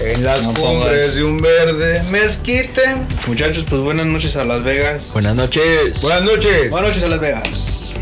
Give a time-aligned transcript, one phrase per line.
[0.00, 1.14] En las No cumbres pongas.
[1.14, 2.82] de un verde mezquite.
[3.26, 5.10] Muchachos, pues buenas noches a Las Vegas.
[5.14, 6.00] Buenas noches.
[6.02, 6.70] Buenas noches.
[6.70, 7.94] Buenas noches a Las Vegas.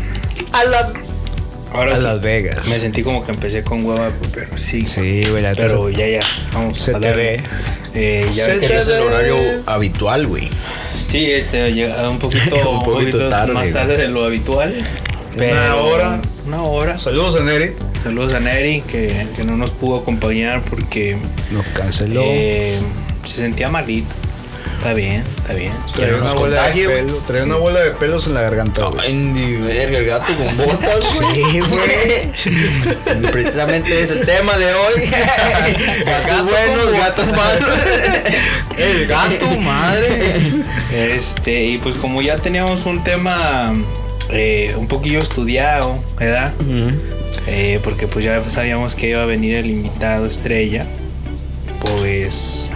[0.51, 0.93] a la-
[1.73, 2.67] Ahora A sí, Las Vegas.
[2.67, 4.85] Me sentí como que empecé con hueva, pero sí.
[4.85, 6.21] Sí, güey, Pero ya, ya.
[6.53, 7.43] Vamos Se a te ve.
[7.93, 10.49] Eh, ya Se ves que no es el horario habitual, güey.
[11.01, 13.73] Sí, este, llega un poquito, Un un poquito poquito tarde, más güey.
[13.73, 14.73] tarde de lo habitual.
[15.35, 16.21] Una hora.
[16.45, 16.97] Una hora.
[16.99, 17.73] Saludos a Neri.
[18.05, 21.17] Saludos a Neri, que, que no nos pudo acompañar porque
[21.49, 22.21] Nos canceló.
[22.23, 22.79] eh,
[23.23, 24.13] se sentía malito.
[24.77, 25.73] Está bien, está bien.
[25.95, 28.85] traía, que una bola de pelo, traía una bola de pelos en la garganta.
[28.85, 29.11] güey.
[29.11, 31.59] Andy, verga, el gato con botas, güey.
[31.61, 33.31] güey.
[33.31, 35.01] Precisamente es el tema de hoy.
[36.05, 37.75] gatos buenos, gatos malos.
[38.77, 40.07] El gato, madre.
[40.93, 43.73] Este, y pues como ya teníamos un tema
[44.29, 46.53] eh, un poquillo estudiado, ¿verdad?
[47.47, 50.87] Eh, porque pues ya sabíamos que iba a venir el invitado estrella.
[51.79, 52.71] Pues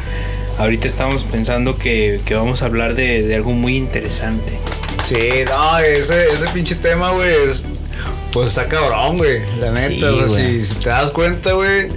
[0.57, 4.57] ahorita estamos pensando que, que vamos a hablar de, de algo muy interesante.
[5.05, 7.65] Sí, no, ese, ese pinche tema, güey, es.
[8.31, 9.41] Pues está cabrón, güey.
[9.59, 10.61] La neta, Sí, o sea, güey.
[10.61, 11.89] si, si te das cuenta, güey.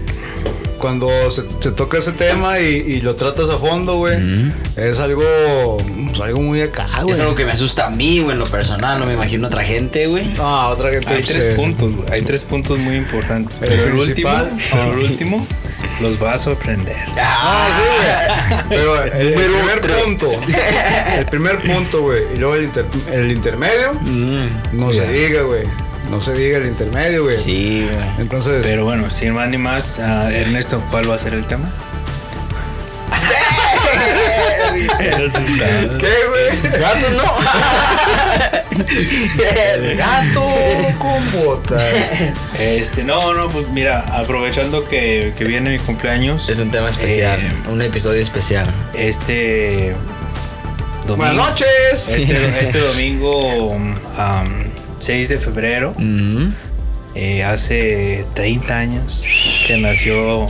[0.82, 4.18] Cuando se, se toca ese tema y, y lo tratas a fondo, güey,
[4.76, 5.22] es algo,
[6.08, 7.14] pues, algo muy acá, güey.
[7.14, 8.98] Es algo que me asusta a mí, güey, en lo personal.
[8.98, 10.32] No me imagino a otra gente, güey.
[10.40, 11.08] Ah, otra gente.
[11.08, 13.60] Hay tres puntos, güey, hay tres puntos muy importantes.
[13.62, 14.50] El Pero el último, principal.
[14.72, 15.46] pero el último
[16.00, 16.96] los va a sorprender.
[17.16, 18.62] Ah, sí, güey.
[18.80, 19.96] Pero el, el primer tres.
[20.02, 20.26] punto.
[21.16, 22.22] El primer punto, güey.
[22.34, 23.92] Y luego el, inter- el intermedio.
[24.72, 25.62] No se diga, güey.
[26.12, 27.38] No se diga el intermedio, güey.
[27.38, 28.06] Sí, güey.
[28.18, 28.62] Entonces.
[28.66, 31.72] Pero bueno, sin más ni más, ah, Ernesto, ¿cuál va a ser el tema?
[35.98, 36.60] ¿Qué, güey?
[36.78, 37.34] Gato no.
[39.56, 40.46] El gato
[40.98, 41.82] con botas.
[42.58, 46.46] Este, no, no, pues mira, aprovechando que, que viene mi cumpleaños.
[46.50, 48.66] Es un tema especial, eh, un episodio especial.
[48.92, 49.96] este.
[51.06, 52.08] Domingo, Buenas noches.
[52.08, 53.74] Este, este domingo,
[54.18, 54.71] am,
[55.02, 55.96] 6 de febrero,
[57.16, 59.26] eh, hace 30 años
[59.66, 60.46] que nació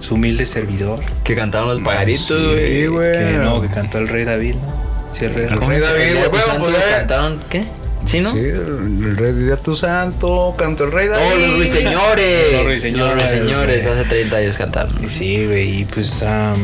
[0.00, 1.00] su humilde servidor.
[1.24, 2.26] Que cantaron los pajaritos,
[2.56, 3.12] sí, güey.
[3.12, 5.12] Que no, que cantó el rey David, ¿no?
[5.12, 5.62] Sí, el rey David.
[5.62, 6.14] El rey David.
[6.14, 7.64] Gato Bueno, pues, cantaron, ¿qué?
[8.06, 8.32] ¿Sí, no?
[8.32, 11.26] Sí, el, rey de tu santo, cantó el rey David.
[11.30, 12.52] Oh, los ruiseñores.
[12.54, 15.06] Los ruiseñores, Los ruiseñores, hace 30 años cantaron.
[15.06, 16.56] Sí, güey, y pues, am,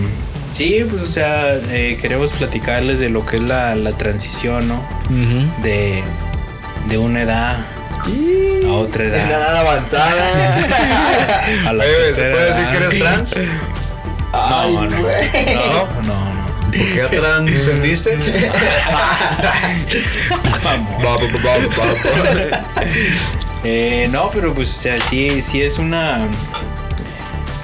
[0.53, 4.83] sí, pues, o sea, eh, queremos platicarles de lo que es la, la transición, ¿no?
[5.62, 6.03] De,
[6.87, 7.56] de una edad
[8.66, 9.31] a otra Es la edad.
[9.31, 10.56] edad avanzada.
[11.66, 12.71] A la Oye, ¿se puede decir edad.
[12.71, 13.37] que eres trans?
[14.33, 15.31] No, no, no, güey.
[15.55, 16.49] no, no, no.
[16.69, 17.09] ¿Por qué?
[20.65, 21.05] Vamos.
[23.65, 26.27] Eh, no, pero pues, o sea, sí, sí es una.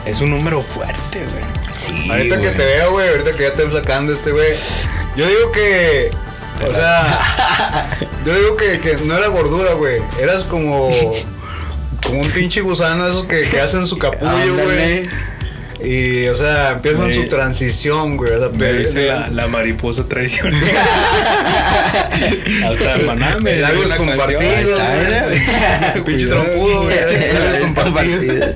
[0.04, 1.44] Es un número fuerte, güey.
[1.76, 4.52] Sí, ahorita que te veo, güey, ahorita que ya te enflacando este, güey.
[5.16, 6.10] Yo digo que.
[6.68, 7.88] O sea,
[8.24, 10.00] yo digo que, que no era gordura, güey.
[10.20, 10.90] Eras como.
[12.04, 15.02] Como un pinche gusano, esos que, que hacen su capullo, güey.
[15.82, 18.30] Y, o sea, empiezan Me- su transición, güey.
[18.38, 20.66] sea, Me dice la, la mariposa traicionera.
[22.70, 26.04] Hasta Maná me Labios una compartidos, güey.
[26.04, 26.96] Pinche trompudo, güey.
[27.34, 28.54] Labios compartidos.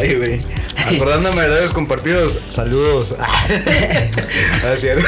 [0.00, 0.53] Ay, güey.
[0.94, 3.14] Acordándome de labios compartidos, saludos.
[4.64, 5.04] Ah, es cierto.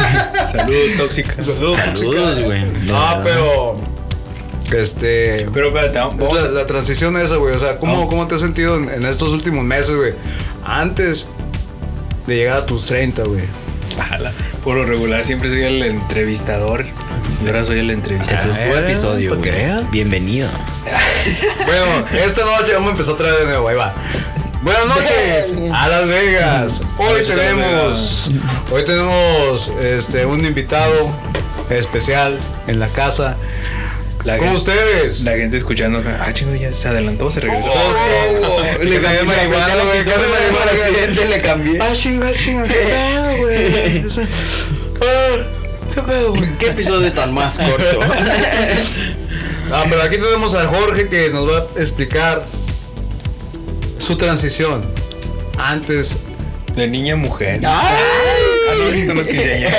[0.50, 1.46] Saludos tóxicas.
[1.46, 2.44] Saludos, Saludos, tóxica.
[2.46, 2.64] güey.
[2.86, 3.76] No, pero.
[4.72, 5.46] Este.
[5.52, 7.54] Pero espérate, es vamos la, a, la transición esa, güey.
[7.54, 8.08] O sea, ¿cómo.
[8.08, 10.14] ¿cómo te has sentido en, en estos últimos meses, güey?
[10.64, 11.26] Antes
[12.26, 13.42] de llegar a tus 30, güey.
[14.64, 16.84] Por lo regular siempre soy el entrevistador
[17.44, 18.50] y ahora soy el entrevistado.
[18.50, 19.84] Este es tu Ah, episodio, ¿para qué güey.
[19.92, 20.48] Bienvenido.
[21.66, 23.68] Bueno, esta noche vamos a empezar otra vez de nuevo.
[23.68, 23.94] Ahí va.
[24.64, 26.80] Buenas noches a Las Vegas.
[26.98, 28.30] Hoy tenemos,
[28.72, 31.14] hoy tenemos este un invitado
[31.70, 33.36] especial en la casa.
[34.24, 35.20] La gente- ustedes.
[35.20, 37.66] La gente escuchando, ah, chingo, ya se adelantó, se regresó.
[37.70, 40.02] Oh, le cambié marihuana, güey.
[40.02, 41.78] Por accidente le cambié.
[41.82, 42.64] Ah, chinga, chinga.
[42.66, 44.04] ¿Qué pedo, güey?
[45.02, 45.36] Ah,
[45.94, 46.52] ¿Qué pedo, güey?
[46.58, 48.00] ¿Qué episodio tan más corto?
[49.72, 52.44] Ah, pero aquí tenemos a Jorge que nos va a explicar
[54.04, 54.84] su transición
[55.58, 56.14] antes
[56.76, 57.58] De niña a mujer.
[57.64, 59.14] ¡Ay!
[59.26, 59.72] Quinceañeros.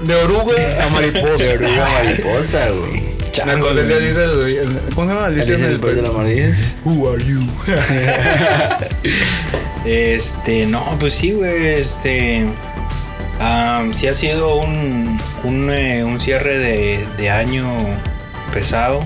[0.02, 1.44] de oruga a mariposa.
[1.44, 3.10] De oruga mariposa, güey.
[3.46, 5.26] Me acordé de Alicia de- ¿Cómo se llama?
[5.26, 6.12] Alicia en el de País.
[6.12, 6.56] mordida.
[6.84, 7.40] Who are you?
[9.84, 12.44] Este, no, pues sí, güey, este.
[13.40, 17.64] am, sí ha sido un, un, eh, un cierre de, de año
[18.52, 19.00] pesado,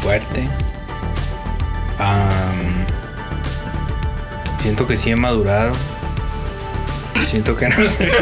[0.00, 0.44] fuerte.
[1.98, 2.75] Am,
[4.58, 5.72] siento que sí he madurado.
[7.28, 8.10] Siento que no sé.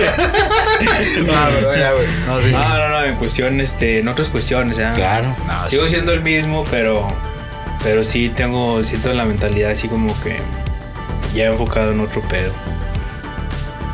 [1.33, 2.07] Ah, pero ya, güey.
[2.27, 2.51] No, sí.
[2.51, 4.93] No, no, no, en cuestión, este, en otras cuestiones, ¿ya?
[4.93, 5.37] Claro.
[5.47, 5.91] No, Sigo sí.
[5.91, 7.07] siendo el mismo, pero,
[7.83, 10.37] pero sí tengo, siento la mentalidad así como que
[11.35, 12.53] ya enfocado en otro pedo.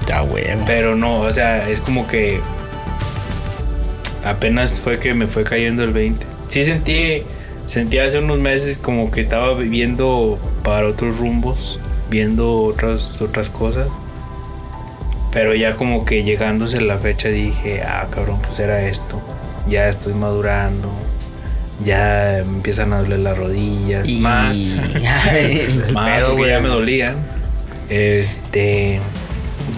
[0.06, 0.64] Ya, huevo.
[0.66, 2.40] Pero no, o sea, es como que
[4.24, 6.26] apenas fue que me fue cayendo el 20.
[6.48, 7.22] Sí sentí,
[7.66, 11.78] sentí hace unos meses como que estaba viviendo para otros rumbos,
[12.10, 13.88] viendo otras, otras cosas.
[15.32, 19.22] Pero ya como que llegándose la fecha dije, ah, cabrón, pues era esto.
[19.68, 20.90] Ya estoy madurando.
[21.84, 24.08] Ya empiezan a doler las rodillas.
[24.08, 24.58] Y- Más.
[25.94, 27.14] Más pedo, porque ya me dolían.
[27.88, 29.00] Este.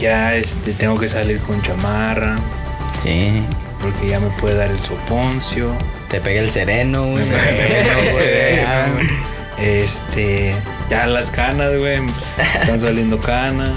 [0.01, 2.37] Ya este tengo que salir con chamarra.
[3.03, 3.45] sí.
[3.81, 5.73] Porque ya me puede dar el soponcio.
[6.09, 7.25] Te pega el sereno, güey.
[9.59, 10.55] Este.
[10.93, 12.01] Ya las canas, güey.
[12.61, 13.71] Están saliendo canas.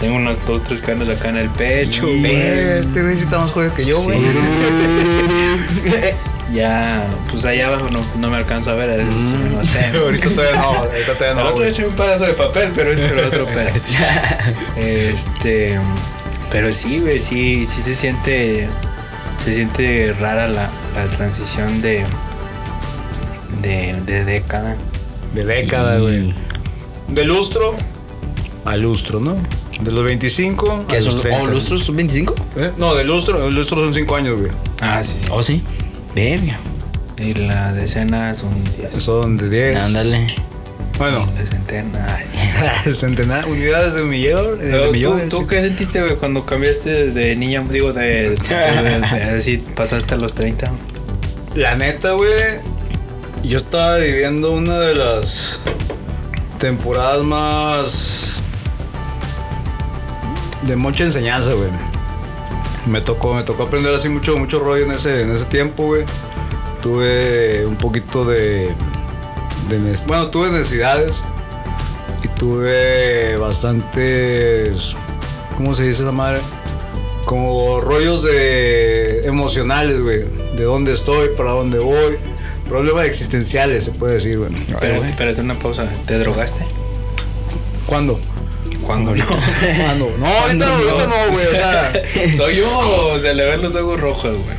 [0.00, 2.02] Tengo unas dos, tres canas acá en el pecho.
[2.02, 2.32] Güey, güey.
[2.34, 4.04] Este güey sí está más jodido que yo, Sí.
[4.04, 4.20] güey.
[6.52, 8.90] Ya, pues allá abajo no, no me alcanzo a ver.
[8.90, 9.86] es- No sé.
[9.96, 11.70] Ahorita todavía no, ahorita todavía El no, otro güey.
[11.70, 13.78] hecho un pedazo de papel, pero ese es el otro pedazo.
[14.76, 15.80] este.
[16.50, 18.68] Pero sí, güey, sí, sí se siente.
[19.46, 22.04] Se siente rara la, la transición de.
[23.62, 24.76] De, de década.
[25.34, 26.34] De década, güey.
[27.08, 27.74] De lustro
[28.64, 29.36] a lustro, ¿no?
[29.80, 31.42] De los 25 ¿Qué a son los 30.
[31.42, 32.34] oh, lustros son 25?
[32.56, 32.70] ¿Eh?
[32.76, 34.52] No, de lustro, el lustro son 5 años, güey.
[34.80, 35.26] Ah, sí, sí.
[35.30, 35.62] Oh, sí.
[36.14, 36.60] Verga.
[37.18, 38.94] Y la decena son 10.
[39.02, 39.76] Son de 10.
[39.78, 40.26] Ándale.
[40.98, 42.16] Bueno, Y la centena.
[42.86, 42.92] ay.
[42.92, 44.58] centenar, unidades de millón.
[44.60, 45.28] De Pero, ¿tú, millones.
[45.30, 47.64] ¿Tú qué sentiste, güey, cuando cambiaste de niña?
[47.68, 48.02] Digo, de.
[48.02, 50.70] de, de- de- así pasaste a los 30.
[51.56, 52.30] La neta, güey.
[53.44, 55.60] Yo estaba viviendo una de las
[56.60, 58.40] temporadas más
[60.62, 61.68] de mucha enseñanza, güey.
[62.86, 66.04] Me tocó, me tocó aprender así mucho, mucho rollo en ese, en ese tiempo, güey.
[66.82, 68.72] Tuve un poquito de,
[70.06, 71.22] bueno, tuve necesidades
[72.22, 74.94] y tuve bastantes,
[75.56, 76.40] ¿cómo se dice esa madre?
[77.24, 80.20] Como rollos de emocionales, güey.
[80.56, 82.18] De dónde estoy, para dónde voy.
[82.72, 84.50] Problemas existenciales, se puede decir, güey.
[84.80, 85.10] Pero, güey.
[85.10, 85.86] espérate una pausa.
[86.06, 86.64] ¿Te drogaste?
[87.84, 88.18] ¿Cuándo?
[88.82, 89.26] ¿Cuándo no?
[89.26, 90.10] ¿Cuándo?
[90.18, 91.46] No, ahorita, ahorita no, güey.
[91.48, 91.92] O sea,
[92.36, 92.78] ¿Soy yo
[93.08, 94.56] o se le ven los ojos rojos, güey?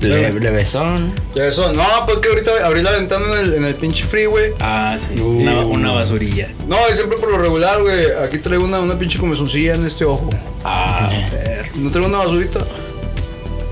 [0.00, 1.12] Le, levesón.
[1.36, 1.74] eso.
[1.74, 4.52] No, pues que ahorita abrí la ventana en el, en el pinche freeway.
[4.58, 5.20] Ah, sí.
[5.20, 5.42] Uh.
[5.42, 6.48] Una, una basurilla.
[6.66, 8.06] No, y siempre por lo regular, güey.
[8.24, 10.30] Aquí traigo una, una pinche comezoncilla en este ojo.
[10.64, 11.68] Ah, perro.
[11.76, 12.60] ¿No traigo una basurita?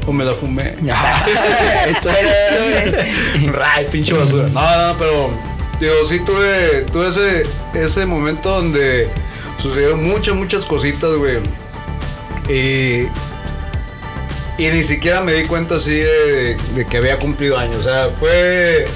[0.06, 0.75] ¿O me la fumé?
[1.87, 3.47] Eso era, güey.
[3.49, 4.49] Ray, pinche basura.
[4.49, 5.31] No, no, pero.
[5.79, 7.43] Digo, sí tuve, tuve ese,
[7.75, 9.08] ese momento donde
[9.58, 11.38] sucedieron muchas, muchas cositas, güey.
[12.49, 13.08] Y.
[14.62, 17.76] Y ni siquiera me di cuenta así de, de que había cumplido años.
[17.76, 18.87] O sea, fue.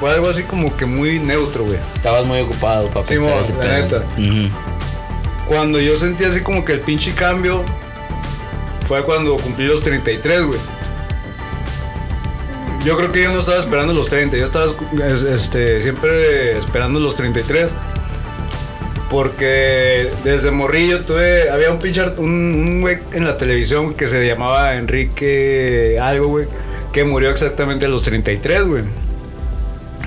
[0.00, 1.78] Fue algo así como que muy neutro, güey.
[1.96, 4.04] Estabas muy ocupado para Sí, pensar mo, ese la neta.
[5.48, 7.64] Cuando yo sentí así como que el pinche cambio
[8.88, 10.58] fue cuando cumplí los 33, güey.
[12.84, 16.98] Yo creo que yo no estaba esperando los 30, yo estaba es- este, siempre esperando
[17.00, 17.72] los 33.
[19.10, 24.26] Porque desde morrillo tuve, había un pinche, un, un güey en la televisión que se
[24.26, 26.46] llamaba Enrique algo, güey,
[26.92, 28.84] que murió exactamente a los 33, güey.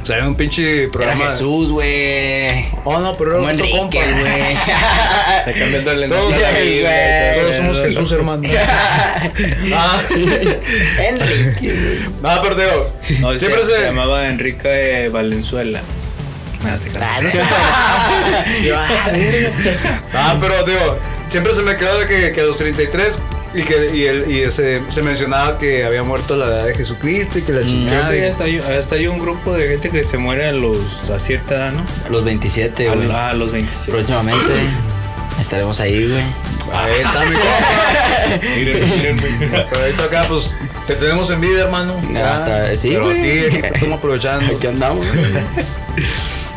[0.01, 1.25] O sea, era un pinche Era programa.
[1.29, 2.65] Jesús, güey.
[2.83, 4.53] Oh, no, pero era otro Enrique, compa, güey.
[5.37, 8.41] Está cambiando el Todos, Biblia, todos todo, somos Jesús, hermano.
[9.75, 10.01] ah,
[11.07, 11.99] Enrique, güey.
[12.21, 13.81] no, pero te digo, No, se, siempre se se.
[13.83, 15.81] llamaba Enrique Valenzuela.
[16.63, 17.15] Nada, te ah.
[20.13, 23.19] Ah, pero te digo, siempre se me quedó de que, que a los 33
[23.53, 26.75] y que y el, y se, se mencionaba que había muerto a la edad de
[26.75, 28.09] Jesucristo y que la Creo chingada.
[28.11, 30.51] que y- ya está, hay- hasta hay un grupo de gente que se muere a
[30.53, 31.85] los a cierta edad, ¿no?
[32.05, 33.11] A los 27, A, güey.
[33.11, 33.91] a los 27.
[33.91, 34.53] Próximamente
[35.39, 36.23] estaremos ahí, güey.
[36.73, 38.47] Ahí está mi compa.
[38.55, 39.17] Miren, miren.
[39.69, 40.51] Pero ahorita acá, pues,
[40.87, 41.99] te tenemos envidia, hermano.
[42.01, 43.21] No, Ya, hasta- sí, pero a güey.
[43.21, 44.55] ti, aquí te estamos aprovechando.
[44.55, 45.05] Aquí andamos.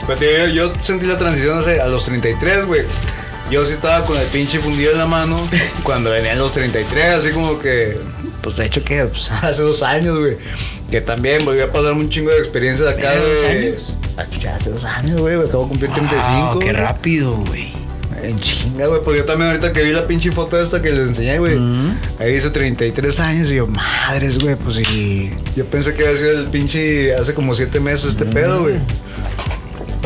[0.07, 2.83] Pues te digo, yo sentí la transición hace- a los 33, güey.
[3.51, 5.47] Yo sí estaba con el pinche fundido en la mano
[5.83, 7.99] cuando venían los 33, así como que,
[8.43, 10.37] pues de hecho que pues, hace dos años, güey.
[10.91, 13.69] Que también volví a pasarme un chingo de experiencias acá, ¿Hace dos güey.
[13.69, 13.97] años?
[14.55, 16.47] Hace dos años, güey, acabo de cumplir 35.
[16.51, 16.77] Wow, qué güey.
[16.77, 17.73] rápido, güey.
[18.23, 19.01] En chinga, güey.
[19.05, 21.59] Pues yo también ahorita que vi la pinche foto esta que les enseñé, güey.
[22.19, 25.35] Ahí dice 33 años y yo, madres, güey, pues sí.
[25.57, 28.77] Yo pensé que había sido el pinche hace como 7 meses este pedo, güey.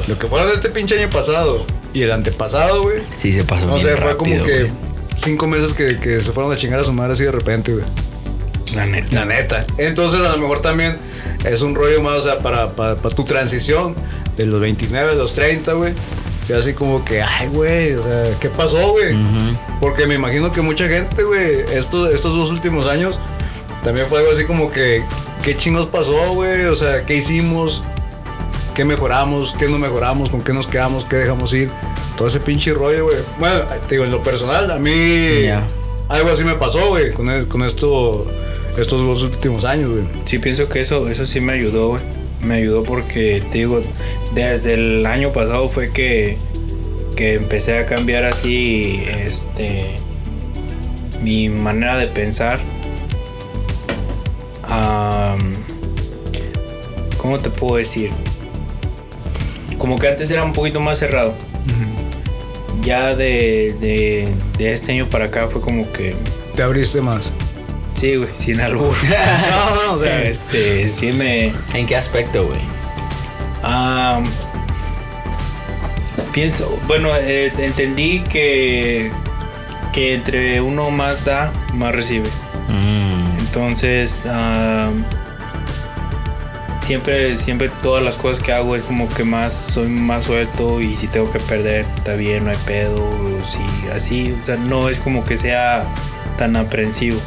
[0.09, 1.67] Lo que fueron este pinche año pasado.
[1.93, 3.03] Y el antepasado, güey.
[3.15, 4.73] Sí, se pasó No bien sé, fue como que güey.
[5.17, 7.85] cinco meses que, que se fueron a chingar a su madre así de repente, güey.
[8.75, 9.09] La neta.
[9.21, 9.67] La neta.
[9.79, 10.97] Entonces, a lo mejor también
[11.45, 13.95] es un rollo más, o sea, para, para, para tu transición
[14.37, 15.95] de los 29 a los 30, güey.
[16.47, 19.17] sea así como que, ay, güey, o sea, ¿qué pasó, güey?
[19.81, 23.19] Porque me imagino que mucha gente, güey, estos, estos dos últimos años,
[23.83, 25.03] también fue algo así como que,
[25.43, 26.67] ¿qué chingos pasó, güey?
[26.67, 27.83] O sea, ¿qué hicimos?
[28.79, 29.57] ¿Qué mejoramos?
[29.59, 30.31] ¿Qué no mejoramos?
[30.31, 31.05] ¿Con qué nos quedamos?
[31.05, 31.69] ¿Qué dejamos ir?
[32.17, 33.17] Todo ese pinche rollo, güey.
[33.41, 34.91] Bueno, te digo, en lo personal, a mí
[36.09, 38.25] algo así me pasó, güey, con, el- con esto,
[38.77, 40.05] estos dos últimos años, güey.
[40.27, 42.03] Sí, pienso que eso, eso sí me ayudó, güey.
[42.41, 43.83] Me ayudó porque, te digo,
[44.33, 46.39] desde el año pasado fue que,
[47.17, 49.87] que empecé a cambiar así, este,
[51.21, 52.61] mi manera de pensar.
[57.17, 58.11] ¿Cómo te puedo decir?
[59.79, 61.35] Como que antes era un poquito más cerrado.
[62.83, 66.15] Ya de, de, de este año para acá fue como que,
[66.57, 67.31] Te abriste más.
[67.95, 68.95] sí, güey, sin albur.
[69.51, 71.53] no, no, o sea, este, sí me...
[71.75, 72.61] ¿En qué aspecto, güey?
[73.63, 74.21] Ah,
[76.33, 79.11] pienso, bueno, eh, entendí que,
[79.93, 82.29] que entre uno más da, más recibe.
[82.69, 84.91] Mm, Entonces, ah,
[86.89, 90.97] siempre, siempre todas las cosas que hago es como que más, soy más suelto y
[90.97, 93.61] si tengo que perder, está bien, no hay pedo, o si
[93.95, 95.85] así, o sea, no es como que sea
[96.37, 97.19] tan aprensivo.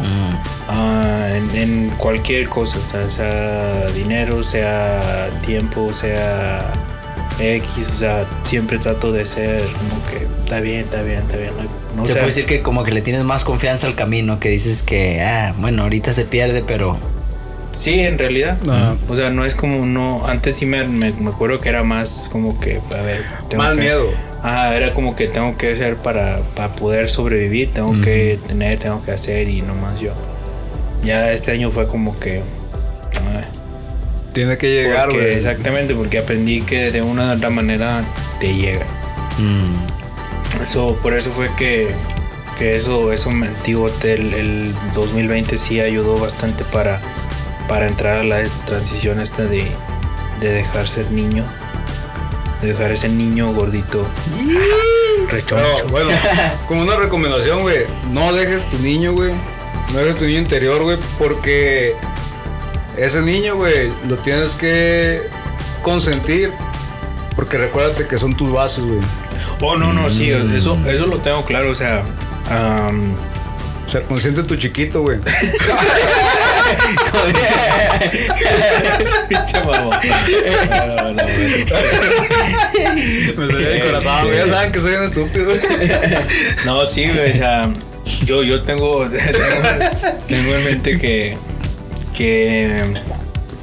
[0.00, 0.36] mm.
[0.70, 6.70] Ah, en, en cualquier cosa, o sea, sea dinero, sea tiempo, sea
[7.40, 11.52] X, o sea, siempre trato de ser como que está bien, está bien, está bien.
[11.56, 14.38] No, no se sea- puede decir que como que le tienes más confianza al camino,
[14.40, 16.98] que dices que, ah, bueno, ahorita se pierde, pero...
[17.72, 18.58] Sí, en realidad.
[18.68, 18.96] Ajá.
[19.08, 20.26] O sea, no es como no.
[20.26, 23.24] Antes sí me, me, me acuerdo que era más como que, a ver.
[23.48, 24.06] tengo más que- miedo.
[24.42, 29.04] Ah, era como que tengo que hacer para, para poder sobrevivir, tengo que tener, tengo
[29.04, 30.12] que hacer y nomás yo.
[31.02, 32.42] Ya este año fue como que.
[33.16, 33.42] ah,
[34.32, 38.02] Tiene que llegar, Porque- exactamente, porque aprendí que de una u otra manera
[38.40, 38.86] te llega.
[39.38, 41.88] mm, Eso, por eso fue que,
[42.58, 47.00] que eso, eso me digo, el, el 2020 sí ayudó bastante para,
[47.68, 49.64] para entrar a la transición esta de,
[50.40, 51.44] de dejar ser niño.
[52.62, 54.08] De dejar ese niño gordito.
[55.30, 55.66] Rechoncho.
[55.76, 56.10] Pero, bueno,
[56.66, 59.32] como una recomendación, güey, no dejes tu niño, güey.
[59.92, 61.94] No dejes tu niño interior, güey, porque
[62.96, 65.22] ese niño, güey, lo tienes que
[65.82, 66.52] consentir.
[67.36, 69.00] Porque recuérdate que son tus bases, güey.
[69.60, 72.02] Oh, no, no, sí, eso, eso lo tengo claro, o sea.
[72.50, 73.14] am,
[73.86, 75.18] O sea, consiente tu chiquito, güey.
[79.28, 79.96] pinche mamón.
[80.70, 81.22] No, no.
[83.36, 84.36] Me salió el corazón, güey.
[84.38, 85.52] Ya saben que soy un estúpido.
[86.64, 87.68] No, sí, güey, o sea,
[88.24, 89.18] yo, yo tengo, tengo,
[90.28, 91.36] tengo en mente que,
[92.16, 92.84] que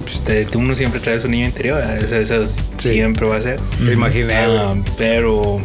[0.01, 2.03] pues, te- uno siempre trae su niño interior, ¿verdad?
[2.03, 2.45] o sea, eso
[2.77, 3.59] siempre va a ser.
[3.83, 4.35] Te imaginé.
[4.35, 5.61] Ah, pero,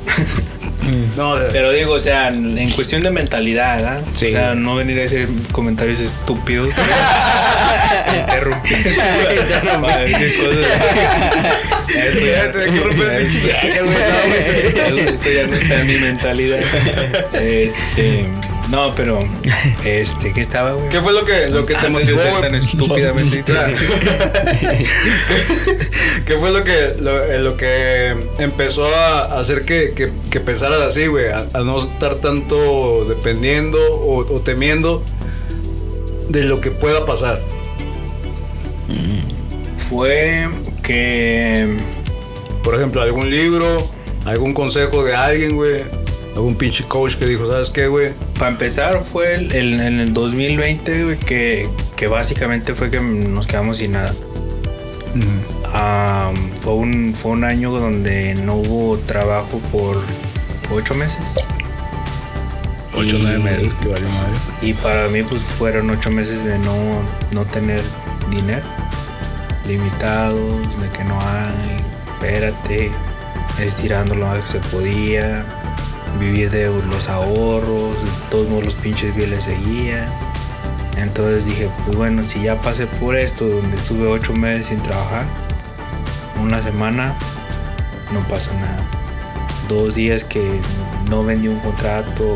[1.16, 4.02] No, pero digo, o sea, en cuestión de mentalidad, ¿verdad?
[4.14, 4.26] Sí.
[4.26, 6.74] O sea, no venir a hacer comentarios estúpidos.
[8.20, 8.96] Interrumpir.
[9.80, 10.66] Para decir cosas.
[11.94, 12.64] Eso ya, te
[15.14, 16.60] eso ya no está en mi mentalidad.
[17.32, 18.26] Este,
[18.70, 19.18] no, pero,
[19.84, 20.88] este, ¿qué estaba, güey?
[20.90, 23.44] ¿Qué fue lo que, lo que te de motivó, tan estúpidamente.
[26.24, 30.80] ¿Qué fue lo que, lo, eh, lo que empezó a hacer que, que, que pensaras
[30.82, 31.28] así, güey?
[31.28, 35.02] A, a no estar tanto dependiendo o, o temiendo
[36.28, 37.42] de lo que pueda pasar.
[39.88, 40.48] Fue
[40.84, 41.78] que
[42.62, 43.78] Por ejemplo, algún libro,
[44.24, 45.82] algún consejo de alguien, güey.
[46.34, 48.12] Algún pinche coach que dijo, ¿sabes qué, güey?
[48.38, 53.46] Para empezar fue el, el- en el 2020 güey, que, que básicamente fue que nos
[53.46, 54.14] quedamos sin nada.
[55.72, 60.00] Am, fue, un, fue un año donde no hubo trabajo por
[60.72, 61.34] ocho meses.
[62.92, 64.32] Ocho, Y- nueve meses, que valió madre.
[64.62, 66.74] Y para mí pues fueron ocho meses de no,
[67.32, 67.82] no tener
[68.30, 68.62] dinero.
[69.66, 71.76] Limitados, de que no hay,
[72.14, 72.90] espérate,
[73.60, 75.44] estirando lo más que se podía,
[76.18, 80.08] vivir de los ahorros, de todos modos los pinches bienes seguían.
[80.96, 85.24] Entonces dije, pues bueno, si ya pasé por esto, donde estuve ocho meses sin trabajar,
[86.42, 87.14] una semana,
[88.12, 88.86] no pasa nada.
[89.68, 90.60] Dos días que
[91.08, 92.34] no vendí un contrato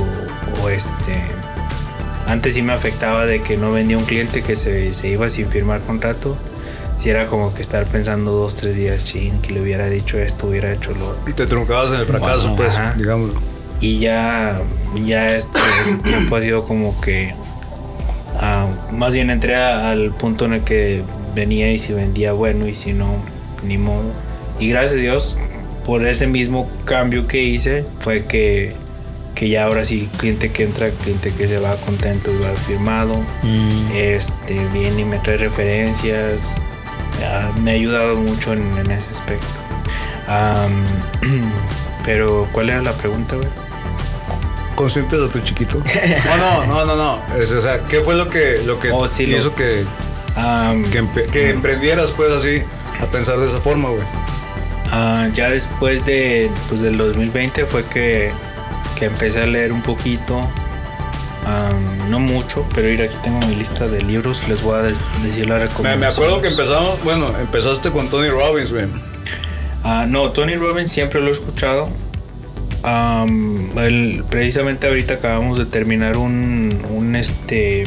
[0.61, 1.12] o, o este...
[2.26, 5.49] Antes sí me afectaba de que no vendía un cliente que se, se iba sin
[5.49, 6.37] firmar contrato.
[6.97, 10.47] si era como que estar pensando dos, tres días, chin, que le hubiera dicho esto,
[10.47, 11.16] hubiera hecho lo.
[11.28, 12.95] Y te truncabas en el fracaso, Wow, pues, ajá.
[12.97, 13.33] digamos.
[13.85, 14.61] Y ya,
[15.05, 17.35] ya este, ese tiempo ha sido como que,
[18.41, 21.03] ah, más bien entré a- al punto en el que
[21.35, 23.14] venía y si vendía bueno y si no,
[23.62, 24.11] ni modo.
[24.59, 25.38] Y gracias a Dios,
[25.85, 28.73] por ese mismo cambio que hice, fue que,
[29.35, 33.91] que ya ahora sí, cliente que entra, cliente que se va contento, va firmado, Mm.
[33.95, 36.55] este, viene y me trae referencias.
[37.62, 39.47] Me ha ayudado mucho en, en ese aspecto.
[42.05, 43.49] Pero, ¿cuál era la pregunta, güey?
[44.75, 45.78] ¿Conscientes de tu chiquito?
[45.78, 47.37] No, no, no, no, no.
[47.38, 49.85] Es, o sea, ¿qué fue lo que, lo que Oh, sí, lo- hizo que,
[50.37, 52.62] Am, que, empe- que emprendieras, pues, así,
[53.00, 54.02] a pensar de esa forma, güey?
[54.90, 58.33] ah, ya después de, pues, del 2020 fue que,
[58.97, 60.38] que empecé a leer un poquito.
[61.47, 64.47] Am, no mucho, pero mira, aquí tengo mi lista de libros.
[64.49, 66.00] Les voy a des- decir la Me, recomendación.
[66.00, 68.87] me acuerdo que empezamos, bueno, empezaste con Tony Robbins, güey.
[69.85, 71.90] Ah, no, Tony Robbins siempre lo he escuchado.
[72.85, 77.85] Am, el- precisamente ahorita acabamos de terminar un, un este.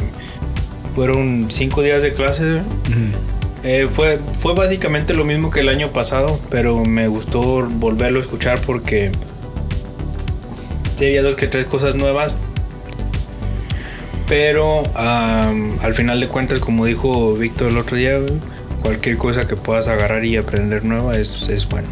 [0.94, 2.64] Fueron cinco días de clases.
[2.64, 3.28] güey.
[3.64, 8.22] Eh, fue, fue básicamente lo mismo que el año pasado, pero me gustó volverlo a
[8.22, 9.10] escuchar porque
[10.96, 12.34] había dos que tres cosas nuevas.
[14.28, 18.18] Pero al final de cuentas, como dijo Víctor el otro día,
[18.82, 21.88] cualquier cosa que puedas agarrar y aprender nueva es, es bueno.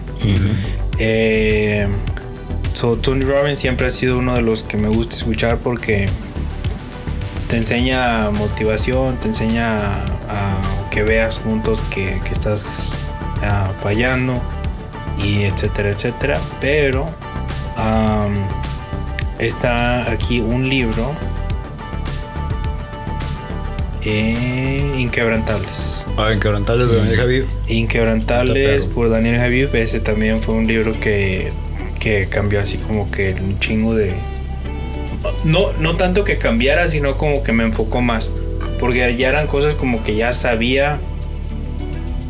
[0.99, 1.87] Eh,
[2.76, 6.06] so, Tony Robbins siempre ha sido uno de los que me gusta escuchar porque
[7.49, 9.92] te enseña motivación, te enseña
[10.28, 12.95] a que veas puntos que, que estás
[13.42, 14.40] ah, fallando
[15.18, 16.38] y etcétera, etcétera.
[16.61, 17.09] Pero
[19.38, 21.14] está aquí un libro
[24.04, 26.06] eh, Inquebrantables.
[26.16, 27.47] Ah, Inquebrantables de Daniel Javier.
[27.68, 29.75] Inquebrantables por Daniel Javier.
[29.75, 31.52] Ese también fue un libro que,
[32.07, 34.12] que cambió así como que un chingo de.
[35.42, 38.33] No, no tanto que cambiara, sino como que me enfocó más.
[38.79, 41.01] Porque ya eran cosas como que ya sabía.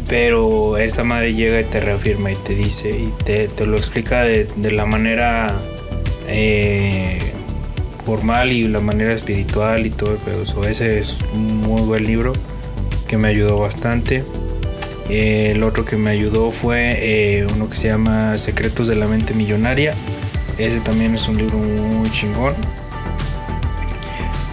[0.09, 4.23] Pero esta madre llega y te reafirma y te dice y te, te lo explica
[4.23, 5.53] de, de la manera
[6.27, 7.19] eh,
[8.07, 10.17] formal y la manera espiritual y todo.
[10.25, 12.33] Pero eso, ese es un muy buen libro
[13.07, 14.25] que me ayudó bastante.
[15.09, 19.07] Eh, el otro que me ayudó fue eh, uno que se llama Secretos de la
[19.07, 19.95] Mente Millonaria.
[20.59, 22.55] Ese también es un libro muy chingón.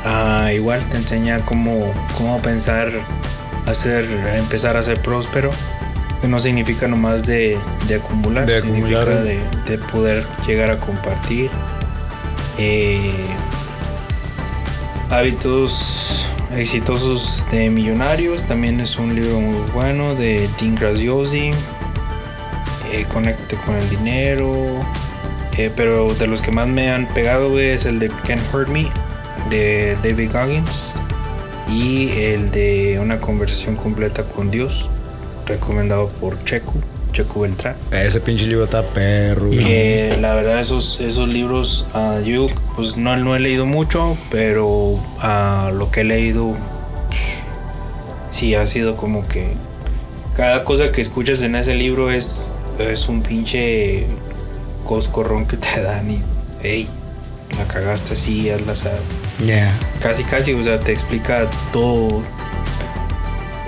[0.06, 2.92] Ah, igual te enseña cómo, cómo pensar,
[3.66, 4.06] hacer,
[4.38, 5.50] empezar a ser próspero.
[6.22, 9.24] Que no significa nomás de, de acumular, De significa acumular.
[9.24, 9.39] de,
[9.70, 11.50] de poder llegar a compartir.
[12.58, 13.12] Eh,
[15.10, 16.26] hábitos
[16.58, 21.52] exitosos de millonarios también es un libro muy bueno de Dean Graziosi.
[22.92, 24.80] Eh, Conéctate con el dinero.
[25.58, 28.88] Eh, pero de los que más me han pegado es el de Can't Hurt Me
[29.50, 30.96] de David Goggins
[31.70, 34.89] y el de Una conversación completa con Dios
[35.46, 36.74] recomendado por Checo,
[37.13, 37.76] Checo Beltrán.
[37.91, 39.52] Ese pinche libro está perro.
[39.52, 44.99] Que la verdad esos, esos libros ah, yo pues no, no he leído mucho, pero
[45.19, 46.54] ah, lo que he leído
[47.12, 47.38] psh,
[48.32, 49.47] sí ha sido como que
[50.36, 52.49] cada cosa que escuchas en ese libro es,
[52.80, 54.08] es un pinche
[54.84, 56.21] coscorrón que te dan y
[56.63, 56.89] hey,
[57.58, 58.88] la cagaste así, hazla así.
[59.45, 59.71] Yeah.
[60.02, 62.23] Casi, casi, o sea, te explica todo.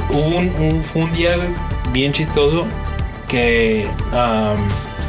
[0.09, 1.35] Hubo un, un, fue un día
[1.91, 2.65] bien chistoso
[3.27, 3.87] que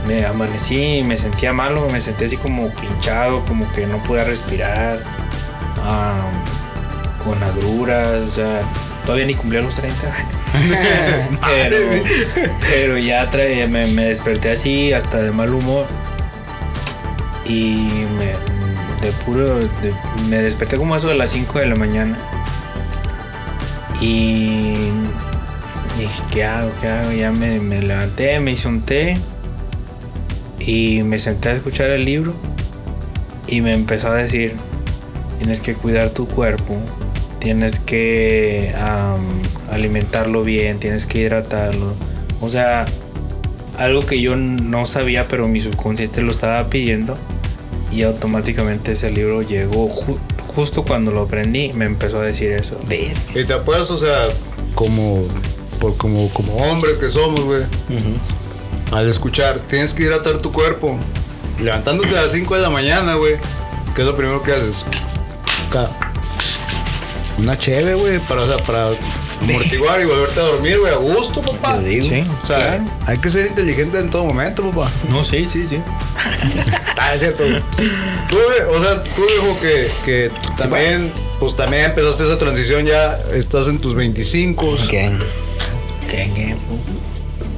[0.06, 4.24] me amanecí y me sentía malo, me sentí así como pinchado, como que no podía
[4.24, 5.00] respirar,
[7.24, 8.60] con agruras, o sea,
[9.04, 9.98] todavía ni cumplía los 30.
[11.44, 11.76] pero,
[12.70, 15.86] pero ya trae, me, me desperté así, hasta de mal humor.
[17.44, 18.26] Y me,
[19.04, 19.58] de puro.
[19.58, 19.94] de-
[20.28, 22.16] me desperté como a eso de las 5 de la mañana.
[24.00, 24.74] Y
[26.02, 26.70] dije, ¿qué hago?
[26.80, 27.12] ¿Qué hago?
[27.12, 29.16] Ya me, me levanté, me hice un té.
[30.58, 32.32] Y me senté a escuchar el libro.
[33.46, 34.54] Y me empezó a decir:
[35.38, 36.76] Tienes que cuidar tu cuerpo.
[37.38, 38.74] Tienes que
[39.70, 40.78] alimentarlo bien.
[40.78, 41.94] Tienes que hidratarlo.
[42.40, 42.86] O sea,
[43.78, 47.16] algo que yo no sabía, pero mi subconsciente lo estaba pidiendo.
[47.92, 51.72] Y automáticamente ese libro llegó ju- justo cuando lo aprendí.
[51.72, 52.78] Me empezó a decir eso.
[53.34, 54.24] Y te apuesto, o sea,
[54.74, 55.22] como,
[55.76, 57.62] por, como, como hombre que somos, güey.
[58.92, 60.96] Al escuchar, tienes que hidratar tu cuerpo.
[61.60, 63.34] Levantándote a las 5 de la mañana, güey.
[63.94, 64.84] ¿Qué es lo primero que haces?
[67.38, 68.88] Una cheve, güey, para, o sea, para
[69.42, 71.78] amortiguar y volverte a dormir, güey, a gusto, papá.
[71.78, 72.02] Digo.
[72.06, 72.84] Sí, O sea, claro.
[73.06, 74.90] hay que ser inteligente en todo momento, papá.
[75.10, 75.80] No, sí, sí, sí.
[76.98, 77.44] Ah, es cierto.
[77.44, 77.62] güey.
[78.28, 83.18] Tú, güey, o sea, tú dijo que, que también, pues también empezaste esa transición ya,
[83.34, 84.66] estás en tus 25.
[84.66, 84.94] Ok.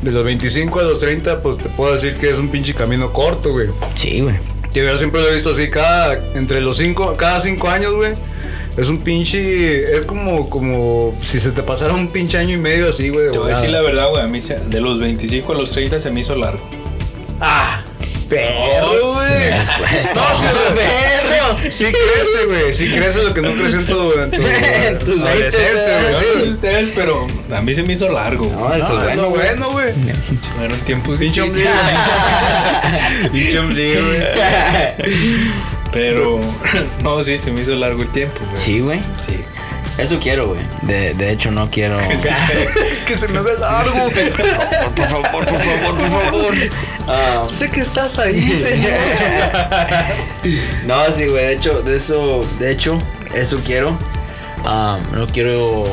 [0.02, 3.12] De los 25 a los 30, pues te puedo decir que es un pinche camino
[3.12, 3.68] corto, güey.
[3.94, 4.37] Sí, güey.
[4.72, 8.12] Que yo siempre lo he visto así, cada, entre los 5, cada 5 años, güey.
[8.76, 12.88] Es un pinche, es como, como si se te pasara un pinche año y medio
[12.88, 13.32] así, güey.
[13.32, 14.22] Te voy a decir la verdad, güey.
[14.22, 16.61] A mí se- de los 25 a los 30 se me hizo largo.
[18.28, 19.50] Perro, güey.
[20.14, 21.70] No, sí, güey.
[21.72, 22.74] Sí crece, güey.
[22.74, 26.92] Sí crece lo que no creció en tu, en tu güey.
[26.94, 28.46] pero a mí se me hizo largo.
[28.46, 29.46] No, eso es lo bueno, güey.
[29.46, 29.92] bueno, güey.
[30.56, 31.70] Fueron tiempos Pinche difíciles.
[31.70, 33.32] ombligo.
[33.32, 34.22] Pinche ombligo, güey.
[35.92, 36.38] Pero,
[37.02, 38.56] no, sí, se me hizo largo el tiempo, güey.
[38.56, 39.00] Sí, güey.
[39.22, 39.38] Sí.
[39.96, 40.60] Eso quiero, güey.
[40.82, 41.96] De, de hecho, no quiero.
[43.06, 44.08] Que se me haga largo.
[44.94, 46.54] por favor, por favor, por favor.
[47.09, 48.92] Ah, Sé que estás ahí, señor.
[50.87, 51.44] no, sí, güey.
[51.47, 52.99] De hecho, de eso, de hecho,
[53.35, 53.99] eso quiero.
[54.64, 55.85] Ah, no quiero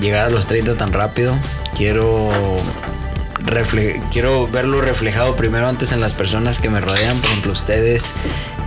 [0.00, 1.36] llegar a los 30 tan rápido.
[1.76, 2.30] Quiero
[3.44, 8.12] refle- quiero verlo reflejado primero antes en las personas que me rodean, por ejemplo ustedes,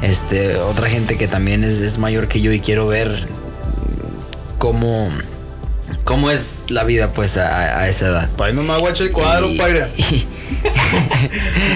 [0.02, 3.28] este, otra gente que también es, es mayor que yo y quiero ver
[4.58, 5.10] cómo,
[6.04, 8.30] cómo es la vida pues a, a esa edad.
[8.32, 9.88] Pa' ahí nomás, guacha el cuadro, Y- paira.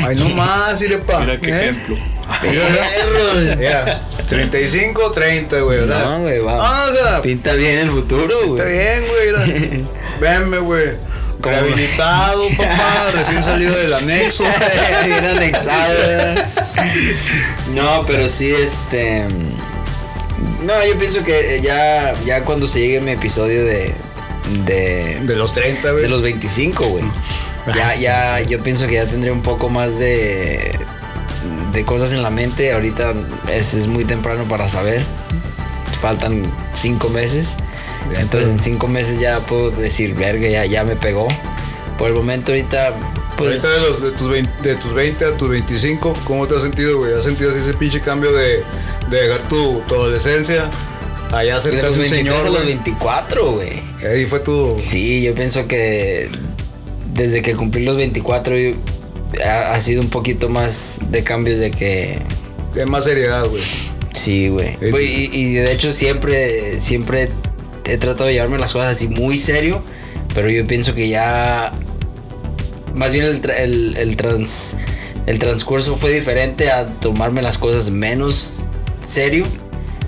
[0.06, 1.20] Ahí nomás, iré pa.
[1.22, 1.62] Mira qué ¿eh?
[1.62, 1.98] ejemplo.
[2.44, 6.06] Mira, mira, 35, 30, güey, ¿verdad?
[6.06, 6.58] No, güey, va.
[6.60, 8.60] Ah, o sea, Pinta bien el futuro, güey.
[8.60, 9.86] está bien, güey.
[10.20, 10.90] Venme, güey.
[11.40, 14.44] Rehabilitado, papá, recién salido del anexo.
[15.06, 16.50] bien anexado, ¿verdad?
[17.74, 19.26] No, pero sí, este.
[20.64, 23.94] No, yo pienso que ya, ya cuando se llegue mi episodio de.
[24.66, 26.04] De, De los 30, güey.
[26.04, 27.04] de los 25, güey.
[27.74, 30.78] Ya, Ah, ya, yo pienso que ya tendré un poco más de.
[31.72, 32.72] De cosas en la mente.
[32.74, 33.14] Ahorita
[33.52, 35.04] es, es muy temprano para saber.
[36.02, 37.56] Faltan cinco meses.
[38.18, 41.28] Entonces en cinco meses ya puedo decir, verga, ya, ya me pegó.
[41.98, 42.94] Por el momento ahorita,
[43.38, 43.64] pues...
[43.64, 46.62] Ahorita de, los, de, tus 20, de tus 20 a tus 25, ¿cómo te has
[46.62, 47.14] sentido, güey?
[47.14, 48.64] ¿Has sentido así ese pinche cambio de,
[49.10, 50.70] de dejar tu, tu adolescencia
[51.32, 52.76] allá de cerca los de un 23 señor, a los güey?
[52.76, 53.84] 24, güey.
[54.08, 54.76] Ahí fue tu...
[54.78, 56.30] Sí, yo pienso que
[57.16, 58.72] desde que cumplí los 24 yo-
[59.44, 62.20] ha, ha sido un poquito más de cambios de que...
[62.76, 63.64] de más seriedad, güey.
[64.14, 64.78] Sí, güey.
[64.80, 67.30] Eh, Y, y de hecho siempre, siempre
[67.86, 69.82] he tratado de llevarme las cosas así muy serio,
[70.34, 71.72] pero yo pienso que ya...
[72.96, 74.76] Más bien el, el, el trans,
[75.26, 78.64] el transcurso fue diferente a tomarme las cosas menos
[79.06, 79.46] serio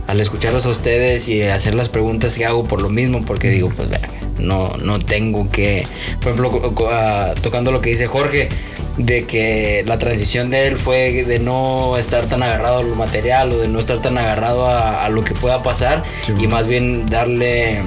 [0.07, 3.69] al escucharlos a ustedes y hacer las preguntas que hago por lo mismo, porque digo,
[3.75, 4.07] pues verga,
[4.39, 5.87] no, no tengo que,
[6.21, 8.49] por ejemplo, ah, tocando lo que dice Jorge,
[8.97, 13.51] de que la transición de él fue de no estar tan agarrado a lo material
[13.51, 16.67] o de no estar tan agarrado a, a lo que pueda pasar Sí, y más
[16.67, 17.81] bien darle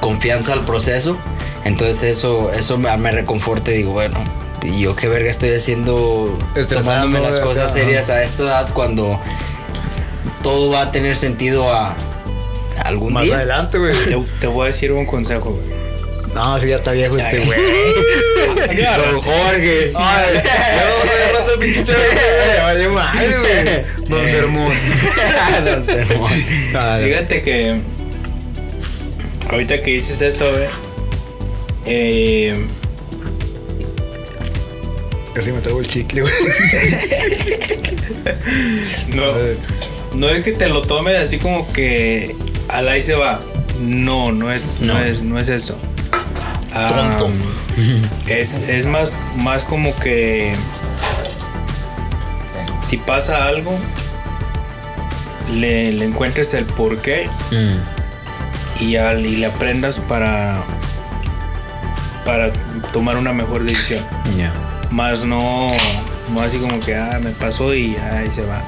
[0.00, 1.18] confianza al proceso.
[1.64, 4.18] Entonces eso, eso me, me reconforta y digo, bueno,
[4.62, 8.70] ¿y yo qué verga estoy haciendo Estresando, tomándome las cosas acá, serias a esta edad
[8.74, 9.18] cuando
[10.42, 11.96] todo va a tener sentido a,
[12.84, 13.36] algún Más día.
[13.36, 13.94] adelante, güey.
[14.06, 15.73] Te, te voy a decir un consejo, güey.
[16.34, 17.58] No, sí, ya está viejo este, güey.
[18.66, 19.92] Don Jorge.
[19.94, 20.42] Ay, ya
[20.90, 22.58] vamos a agarrar el pinche chévere, güey.
[22.60, 23.64] Vale madre, güey.
[24.08, 24.74] Don Sermón.
[25.64, 26.32] Don Sermón.
[27.04, 27.76] Fíjate que
[29.48, 30.66] ahorita que dices eso, güey.
[31.86, 32.56] Eh,
[35.34, 36.32] Casi me traigo el chicle, güey.
[39.14, 39.32] no,
[40.14, 42.34] no es que te lo tomes así como que
[42.68, 43.40] al ahí se va.
[43.80, 45.04] No, no es, no, No.
[45.04, 45.76] es, no es eso.
[46.74, 47.30] Ah, Tonto.
[48.26, 50.54] es, es más, más como que
[52.82, 53.78] si pasa algo,
[55.52, 60.56] le, le encuentres el porqué Mm, y, al, y le aprendas para,
[62.24, 62.50] para
[62.92, 64.04] tomar una mejor decisión.
[64.90, 65.68] Más no,
[66.32, 68.62] no así como que, ah, me pasó y ahí se va.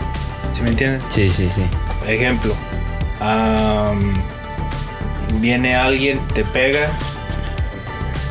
[0.53, 1.03] ¿Sí me entiendes?
[1.09, 1.63] Sí, sí, sí.
[2.09, 2.55] Ejemplo,
[5.41, 6.91] viene alguien, te pega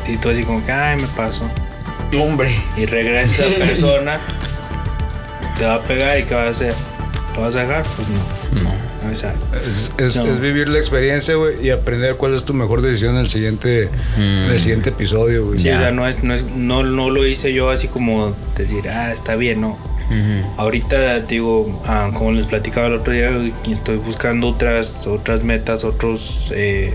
[0.08, 1.48] y tú así como que, ay, me pasó.
[2.20, 2.54] Hombre.
[2.76, 4.20] Y regresa esa persona,
[5.58, 6.74] te va a pegar y ¿qué vas a hacer?
[7.34, 7.84] ¿Lo vas a dejar?
[7.96, 8.62] Pues no.
[8.62, 8.86] No.
[9.12, 9.22] Es,
[9.98, 10.26] es- No.
[10.26, 13.84] es vivir la experiencia, güey, y aprender cuál es tu mejor decisión en el siguiente,
[14.18, 14.50] en Mm.
[14.50, 15.58] el siguiente episodio, güey.
[15.60, 18.88] sí, o sea, no, es, no, es, no, no lo hice yo así como decir,
[18.88, 19.78] ah, está bien, no.
[20.56, 23.30] Ahorita digo, ah, como les platicaba el otro día,
[23.70, 26.94] estoy buscando otras, otras metas, otros eh,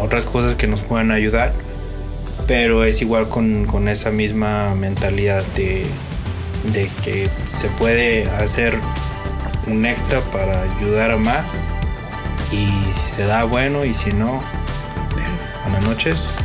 [0.00, 1.52] otras cosas que nos puedan ayudar.
[2.46, 5.84] Pero es igual con, con esa misma mentalidad de,
[6.72, 8.78] de que se puede hacer
[9.66, 11.44] un extra para ayudar a más.
[12.52, 14.40] Y si se da, bueno, y si no,
[15.64, 16.36] buenas noches.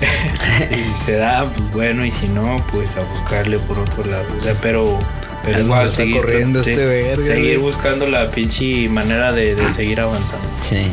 [0.70, 4.26] y si se da, pues bueno, y si no, pues a buscarle por otro lado.
[4.36, 4.98] O sea, pero,
[5.44, 10.48] pero igual seguir, corriendo este verga, seguir buscando la pinche manera de, de seguir avanzando.
[10.60, 10.86] Sí,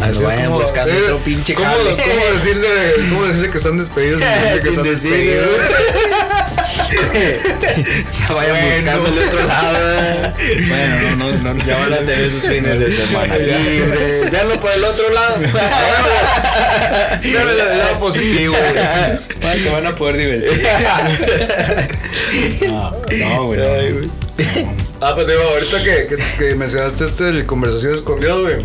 [0.00, 1.90] Así es vayan como- buscando eh, otro pinche ¿cómo, jale.
[1.96, 2.68] ¿cómo, decirle,
[3.10, 5.48] ¿Cómo decirle que están despedidos sin decirle que Sin están decirle, despedidos?
[8.28, 8.76] Ya vayan Bueno.
[8.76, 10.32] buscando el otro lado.
[10.68, 11.64] Bueno, no, no, no.
[11.66, 14.30] Ya van a tener sus fines de semana Ya.
[14.30, 15.36] Ya no por el otro lado.
[17.22, 18.72] Dame la del lado positivo, güey.
[19.40, 20.66] Bueno, se van a poder divertir.
[22.70, 23.60] No, no, güey.
[23.60, 23.66] no.
[23.66, 24.10] Ay, güey.
[25.00, 28.56] Ah, pues digo, ahorita que, que, que mencionaste este de Conversaciones con Dios, güey.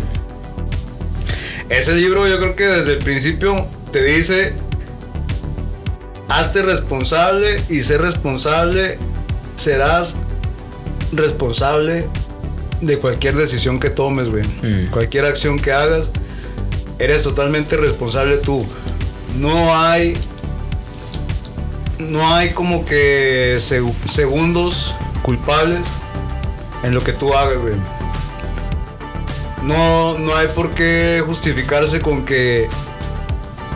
[1.76, 4.52] Ese libro yo creo que desde el principio te dice,
[6.28, 8.98] hazte responsable y ser responsable,
[9.56, 10.14] serás
[11.12, 12.06] responsable
[12.80, 14.44] de cualquier decisión que tomes, güey.
[14.62, 14.90] Mm.
[14.90, 16.10] Cualquier acción que hagas,
[16.98, 18.64] eres totalmente responsable tú.
[19.36, 20.14] No hay
[21.98, 25.80] no hay como que seg- segundos culpables
[26.82, 27.74] en lo que tú hagas, güey.
[29.64, 32.68] No, no hay por qué justificarse con que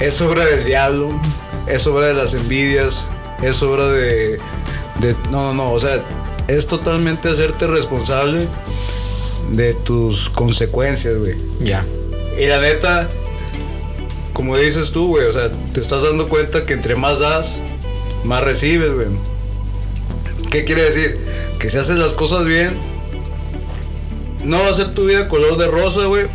[0.00, 1.08] es obra del diablo,
[1.66, 3.06] es obra de las envidias,
[3.42, 4.38] es obra de,
[5.00, 6.02] de- No, no, no, o sea,
[6.46, 8.46] es totalmente hacerte responsable
[9.50, 11.36] de tus consecuencias, güey.
[11.60, 11.84] Ya.
[12.38, 13.08] Y la neta,
[14.34, 17.56] como dices tú, güey, o sea, te estás dando cuenta que entre más das,
[18.24, 19.08] más recibes, güey.
[20.50, 21.18] ¿Qué quiere decir?
[21.58, 22.78] Que si haces las cosas bien,
[24.48, 26.26] no va a ser tu vida color de rosa, güey,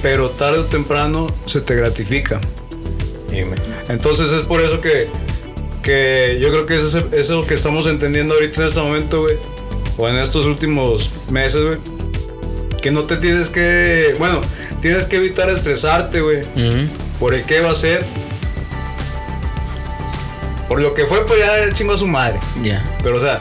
[0.00, 2.40] pero tarde o temprano se te gratifica.
[3.28, 3.56] Dime.
[3.88, 5.08] Entonces es por eso que,
[5.82, 8.80] que yo creo que eso es, eso es lo que estamos entendiendo ahorita en este
[8.80, 9.36] momento, güey.
[9.98, 11.78] O en estos últimos meses, güey.
[12.80, 14.14] Que no te tienes que...
[14.18, 14.40] Bueno,
[14.80, 16.42] tienes que evitar estresarte, güey.
[17.18, 18.04] Por el qué va a ser.
[20.68, 22.38] Por lo que fue, pues ya el chingo a su madre.
[22.62, 22.84] Ya.
[23.02, 23.40] Pero o sea,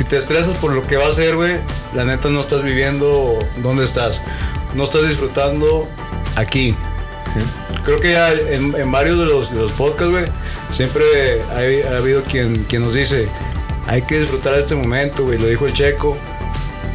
[0.00, 1.58] si te estresas por lo que va a ser, güey,
[1.94, 4.22] la neta no estás viviendo donde estás.
[4.74, 5.86] No estás disfrutando
[6.36, 6.74] aquí.
[7.34, 7.40] Sí.
[7.84, 10.24] Creo que ya en, en varios de los, de los podcasts, güey,
[10.72, 11.04] siempre
[11.54, 13.28] hay- ha, habido quien, quien nos dice,
[13.86, 15.38] hay que disfrutar este momento, güey.
[15.38, 16.16] Lo dijo el Checo.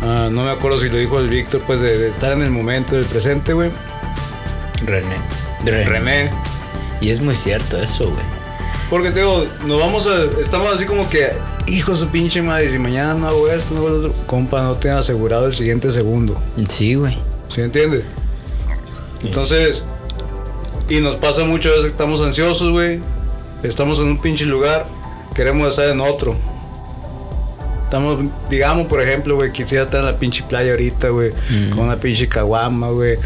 [0.01, 2.49] Ah, no me acuerdo si lo dijo el Víctor, pues de, de estar en el
[2.49, 3.69] momento del presente, güey.
[4.83, 5.15] René.
[5.63, 6.31] René.
[7.01, 8.23] Y es muy cierto eso, güey.
[8.89, 10.23] Porque te digo, nos vamos a.
[10.41, 11.29] Estamos así como que,
[11.67, 14.13] hijo de su pinche madre, si mañana no hago esto, no hago lo otro.
[14.27, 16.39] Compa, no te han asegurado el siguiente segundo.
[16.69, 17.17] Sí, güey.
[17.53, 18.03] ¿Sí entiendes?
[19.23, 19.83] Entonces,
[20.89, 22.99] y nos pasa muchas veces que estamos ansiosos, güey.
[23.63, 24.85] Estamos en un pinche lugar,
[25.33, 26.35] queremos estar en otro.
[27.85, 31.31] Estamos, digamos, por ejemplo, güey, quisiera estar en la pinche playa ahorita, güey,
[31.69, 33.17] con una pinche caguama, güey,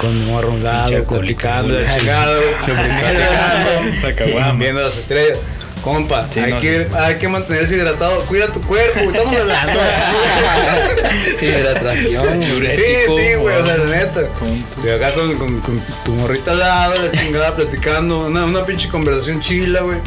[0.00, 1.84] con un arrongado, alcohólico, platicando, güey.
[1.86, 4.58] la chingada, güey, platicando, La caguama.
[4.58, 5.38] viendo las estrellas.
[5.86, 8.18] Compa, Sí, hay, no, que, hay que mantenerse hidratado.
[8.24, 9.72] Cuida tu cuerpo, estamos hablando.
[11.40, 12.42] Hidratación.
[12.42, 14.26] Sí, Diurético, sí, güey, o sea, la neta.
[14.32, 14.86] Punto.
[14.86, 18.88] Y acá con, con- con tu morrita al lado, la chingada platicando, una, una pinche
[18.88, 19.98] conversación chila, güey.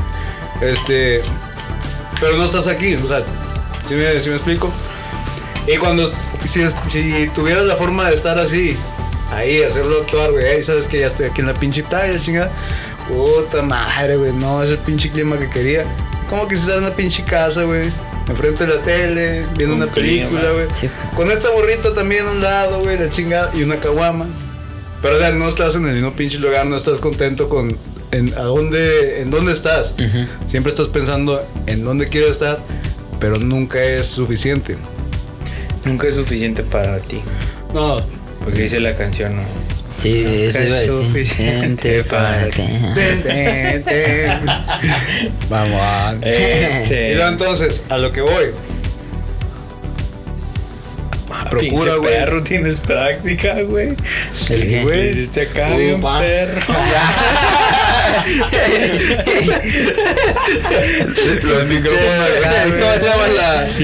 [0.62, 1.22] Este.
[2.20, 3.24] Pero no estás aquí, o sea,
[3.88, 4.72] ¿sí me, sí me explico?
[5.68, 6.12] Y cuando.
[6.48, 8.76] Si, si tuvieras la forma de estar así,
[9.32, 12.52] ahí, hacerlo actuar, güey, ahí sabes que ya estoy aquí en la pinche playa, chingada.
[13.10, 15.84] Puta madre, güey, no, es el pinche clima que quería.
[16.30, 17.90] Como que si estás en una pinche casa, güey.
[18.30, 20.68] Enfrente de la tele, viendo Un una película, güey.
[20.76, 20.88] Sí.
[21.16, 24.28] Con esta morrita también a un lado, güey, la chingada, y una caguama.
[25.02, 27.76] Pero, o sea, no estás en el mismo pinche lugar, no estás contento con
[28.12, 29.96] en, a dónde, en dónde estás.
[30.48, 32.60] Siempre estás pensando en dónde quieres estar,
[33.20, 34.78] pero nunca es suficiente.
[35.86, 37.22] Nunca es suficiente para ti.
[37.74, 38.02] No.
[38.44, 39.44] Porque dice la canción, ¿no?
[40.02, 40.92] Sí, eso es iba a decir.
[40.94, 42.64] suficiente para ti.
[45.50, 46.16] Vamos.
[46.22, 47.12] Este.
[47.12, 48.52] Y luego entonces, a lo que voy.
[51.50, 52.02] Procura, Pinche güey.
[52.14, 53.96] perro, tienes práctica, güey.
[54.50, 54.86] ¿El?
[54.86, 56.20] Lo hiciste acá, bien Upa.
[56.20, 56.62] perro.
[61.44, 62.52] Los micrófonos acá.
[62.66, 63.62] ¿Cómo se llama la?
[63.64, 63.78] Los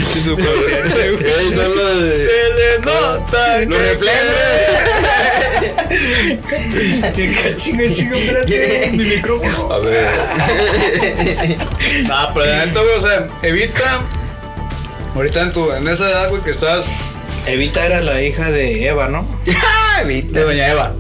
[2.02, 3.96] de- Se le nota Los que
[7.16, 7.84] Chinga, chinga,
[8.18, 8.90] espérate.
[8.92, 9.74] Mi micrófono.
[9.74, 10.08] A ver.
[12.10, 14.02] Ah, pero la neta, güey, o sea, evita.
[15.14, 16.86] Ahorita en, tu, en esa edad, güey, que estás.
[17.48, 19.26] Evita era la hija de Eva, ¿no?
[20.02, 20.40] Evita.
[20.40, 20.94] De Doña Eva.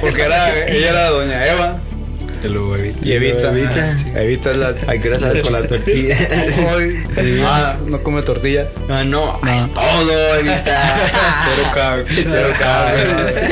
[0.00, 1.78] Porque era, ella era Doña Eva.
[2.40, 2.98] Que luego evita.
[3.02, 3.50] Y Evita.
[3.50, 3.94] Evita.
[4.18, 4.74] Evita es la.
[4.86, 6.16] Ay, ¿qué hora sales con la tortilla?
[7.44, 8.66] Ah, no come tortilla.
[8.88, 10.96] No, no, es todo, Evita.
[11.44, 12.06] Cero carb.
[12.08, 13.42] Cero carbs.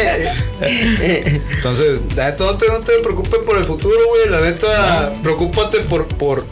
[0.60, 4.28] Entonces, la neta, no te, no te preocupes por el futuro, güey.
[4.30, 6.44] La neta, preocúpate por, por.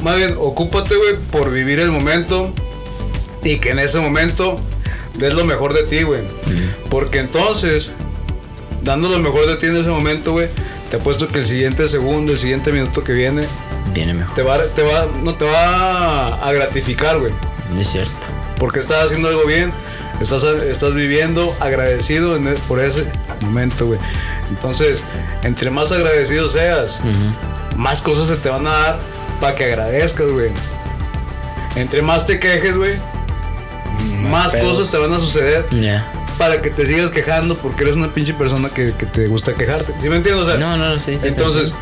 [0.00, 2.52] Más bien, ocúpate, güey, por vivir el momento.
[3.44, 4.56] Y que en ese momento
[5.18, 6.22] des lo mejor de ti, güey.
[6.90, 7.90] Porque entonces,
[8.82, 10.48] dando lo mejor de ti en ese momento, güey,
[10.90, 13.44] te apuesto que el siguiente segundo, el siguiente minuto que viene,
[13.94, 14.34] Viene mejor.
[14.34, 17.32] te va, te va, no te va a gratificar, güey.
[17.78, 18.10] Es cierto.
[18.58, 19.70] Porque estás haciendo algo bien,
[20.20, 23.06] estás, estás viviendo agradecido e- por ese
[23.42, 23.98] momento, güey.
[24.50, 25.02] Entonces,
[25.42, 27.00] entre más agradecido seas,
[27.76, 28.98] más cosas se te van a dar
[29.40, 30.50] para que agradezcas, güey.
[31.76, 32.94] Entre más te quejes, güey,
[34.28, 34.78] más pedos.
[34.78, 35.66] cosas te van a suceder
[36.38, 39.92] para que te sigas quejando porque eres una pinche persona que, que te gusta quejarte.
[40.00, 40.44] ¿Sí me entiendes?
[40.44, 41.28] O sea, No, no, sí, sí.
[41.28, 41.72] entonces,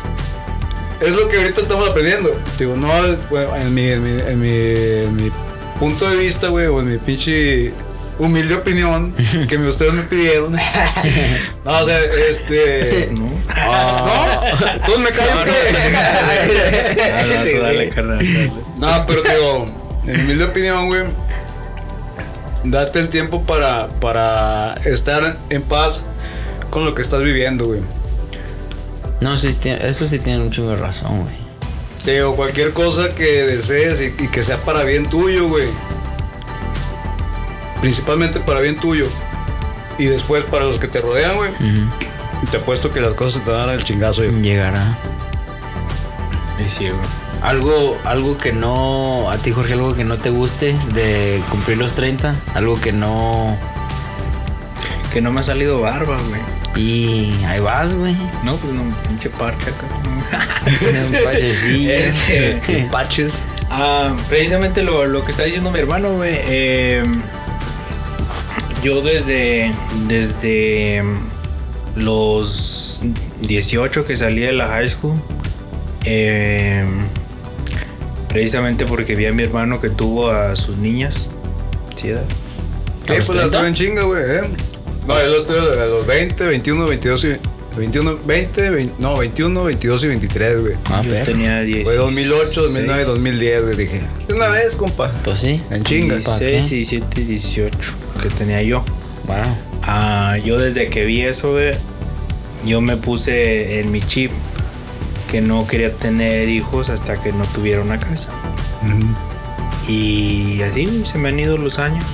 [0.99, 2.29] es lo que ahorita estamos aprendiendo.
[2.59, 2.87] Digo, no,
[3.29, 4.49] bueno, en mi, en mi, en mi,
[5.05, 5.31] en mi
[5.79, 7.73] punto de vista, güey, o en mi pinche
[8.25, 9.13] humilde opinión
[9.49, 10.51] que me- ustedes me pidieron.
[11.65, 13.09] no, o sea, este.
[13.11, 13.29] ¿No?
[13.49, 15.37] Ah, no, me caen
[18.81, 19.65] Ah, no, pero digo,
[20.05, 21.03] en mi humilde opinión, güey,
[22.63, 26.03] date el tiempo para, para estar en paz
[26.69, 27.81] con lo que estás viviendo, güey.
[29.19, 31.35] No, sí, sí, eso sí tiene un chingo de razón, güey.
[32.03, 35.67] Te digo, cualquier cosa que desees y, y que sea para bien tuyo, güey.
[37.81, 39.07] Principalmente para bien tuyo.
[39.97, 41.51] Y después para los que te rodean, güey.
[42.43, 44.41] Y te apuesto que las cosas se te van a dar el chingazo, güey.
[44.41, 44.97] Llegará.
[46.63, 47.01] Y sí, güey.
[47.41, 51.95] Algo, algo que no, a ti Jorge, algo que no te guste de cumplir los
[51.95, 53.57] 30, algo que no...
[55.11, 56.41] Que no me ha salido barba, güey.
[56.85, 58.15] Y ahí vas, güey.
[58.43, 59.87] No, pues no, pinche parche acá.
[61.07, 61.91] Un pachecillo.
[61.91, 63.45] Este, Patches.
[63.69, 66.35] Ah, precisamente lo, lo que está diciendo mi hermano, güey.
[66.45, 67.03] eh,
[68.83, 69.71] yo desde,
[70.07, 71.03] desde
[71.95, 73.01] los
[73.41, 75.21] 18 que salí de la high school,
[76.05, 76.83] eh,
[78.27, 81.29] precisamente porque vi a mi hermano que tuvo a sus niñas.
[81.95, 82.23] ¿Sí, edad?
[83.05, 83.57] Sí, ¿A los pues la 30?
[83.57, 84.23] tuve en chinga, güey.
[84.23, 84.41] ¿eh?
[85.07, 87.27] No, yo los tuve a los 20, 21, 22 y...
[87.77, 90.73] 21, 20, 20, no, 21, 22 y 23, güey.
[90.89, 91.85] Ah, yo tenía 10.
[91.85, 93.75] Fue 2008, 2009, 2010, güey.
[93.77, 95.09] Dije, una vez, compa.
[95.23, 95.61] Pues sí.
[95.69, 96.19] En chinga.
[96.19, 96.75] ¿Pa' 16, qué?
[96.75, 98.83] 17, 18 que tenía yo.
[99.27, 99.37] Wow.
[99.83, 101.57] Ah, yo desde que vi eso,
[102.65, 104.31] yo me puse en mi chip
[105.29, 108.29] que no quería tener hijos hasta que no tuviera una casa.
[109.87, 112.05] Y así se me han ido los años.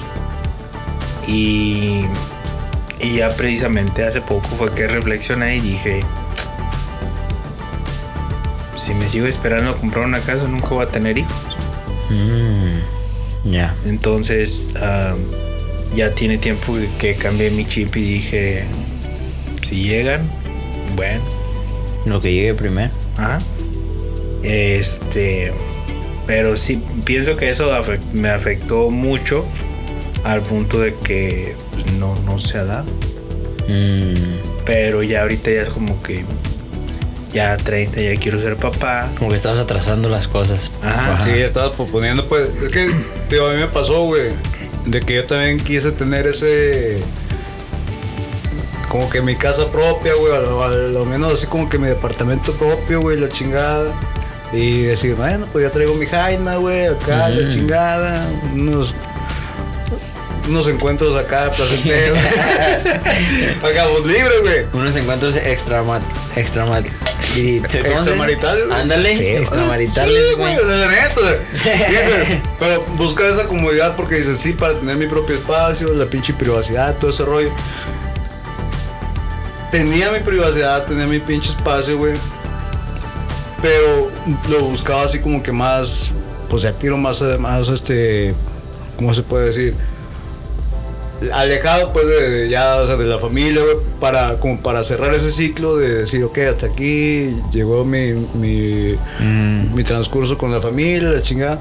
[1.27, 2.05] Y,
[2.99, 5.99] y ya precisamente hace poco fue que reflexioné y dije,
[8.77, 11.35] si me sigo esperando a comprar una casa, nunca voy a tener hijos.
[12.09, 13.75] Mm, ya.
[13.85, 15.15] Entonces ah,
[15.95, 18.63] ya tiene tiempo que- cambié mi chip y dije,
[19.67, 20.29] si llegan,
[20.95, 21.21] bueno,
[22.05, 22.91] Lo que llegue primero.
[23.17, 23.41] ajá.
[24.43, 25.51] Este,
[26.25, 27.71] pero sí, pienso que eso
[28.13, 29.45] me afectó mucho
[30.23, 32.85] al punto de que pues, no, no se ha dado.
[33.67, 36.23] Mm, Pero ya ahorita ya es como que
[37.33, 39.09] ya 30, ya quiero ser papá.
[39.17, 40.71] como que estabas atrasando las cosas.
[40.81, 42.49] Ajá, Sí, estaba proponiendo, pues.
[42.63, 42.89] Es que,
[43.29, 44.31] tío, a mí me pasó, güey.
[44.87, 46.99] De que yo también quise tener ese.
[48.87, 50.33] Como que mi casa propia, güey.
[50.33, 53.93] A lo, a lo menos así como que mi departamento propio, güey, la chingada.
[54.53, 58.27] Y decir, bueno, pues ya traigo mi jaina, güey, acá, la chingada.
[58.53, 58.95] Unos.
[60.47, 62.17] Unos encuentros acá, placenteros.
[63.63, 64.65] Hagamos libres, güey.
[64.71, 65.83] Unos encuentros extra
[66.37, 66.65] extra
[67.39, 68.79] Extramaritales, güey.
[68.81, 70.55] Ándale, Sí, extramaritales, Sí, güey.
[70.55, 71.21] sea, la neta.
[72.59, 76.97] pero buscar esa comodidad porque dices, sí, para tener mi propio espacio, la pinche privacidad,
[76.97, 77.51] todo ese rollo.
[79.71, 82.13] Tenía mi privacidad, tenía mi pinche espacio, güey.
[83.61, 84.09] Pero
[84.49, 86.11] lo buscaba así como que más,
[86.49, 88.33] pues ya quiero más, más este,
[88.95, 89.75] ¿cómo se puede decir?
[91.33, 93.61] Alejado pues de, de ya o sea, de la familia
[93.99, 99.73] para como para cerrar ese ciclo de decir ok hasta aquí llegó mi mi, Mm,
[99.73, 101.59] mi transcurso con la familia la chingada.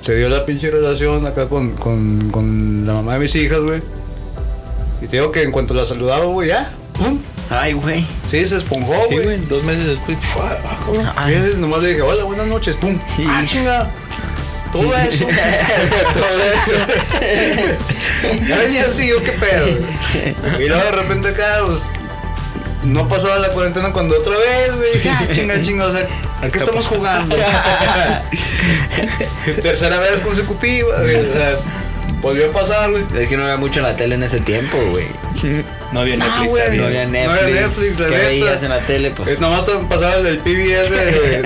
[0.00, 3.80] Se dio la pinche relación acá con, con, con la mamá de mis hijas güey.
[5.02, 7.18] Y te digo que en cuanto la saludaba güey ya pum.
[7.50, 8.04] Ay, güey.
[8.30, 9.38] sí se esponjó güey.
[9.48, 10.58] dos meses después, ¡fua!
[11.16, 11.28] ah,
[11.58, 12.98] nomás le dije hola buenas noches pum.
[13.28, 13.90] Ah chinga
[14.80, 15.26] todo eso.
[16.14, 16.74] todo eso.
[18.48, 19.66] ya venía así, yo qué pedo.
[20.58, 21.82] Y luego de repente acá, pues,
[22.86, 25.08] no pasaba la cuarentena cuando otra vez, güey.
[25.08, 26.06] Ah, chinga, chinga, o sea,
[26.42, 27.36] ¿a qué estamos jugando?
[29.62, 31.16] Tercera vez consecutiva, güey.
[31.16, 31.56] O sea,
[32.26, 33.04] volvió a pasar, güey.
[33.20, 35.06] Es que no había mucho la tele en ese tiempo, güey.
[35.92, 36.80] No había Ah, Netflix también.
[36.82, 37.26] No había Netflix.
[37.26, 39.10] No había Netflix, ¿Qué veías en la tele?
[39.12, 39.30] Pues.
[39.30, 41.36] Es nomás te pasaba el del PBS de,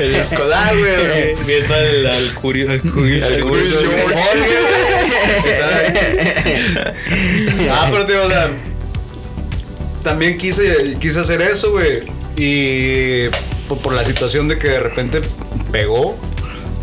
[0.04, 1.34] el escolar, güey.
[1.46, 4.16] Viendo al, al curio, al curio, El al Curious curio- George.
[7.70, 8.50] ah, pero tío, o sea,
[10.02, 12.02] también quise, quise hacer eso, güey.
[12.36, 13.28] Y
[13.68, 15.20] por, por la situación de que de repente
[15.70, 16.16] pegó.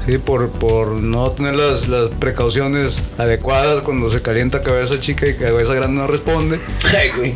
[0.07, 5.33] Sí, por, por no tener las, las precauciones adecuadas cuando se calienta cabeza chica y
[5.33, 6.59] cabeza grande no responde.
[6.97, 7.35] Ay, güey.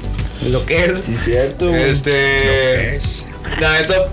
[0.50, 1.02] Lo que es.
[1.02, 1.90] Sí, cierto, güey.
[1.90, 2.96] Este.
[2.96, 3.26] es.
[3.60, 4.08] La neta,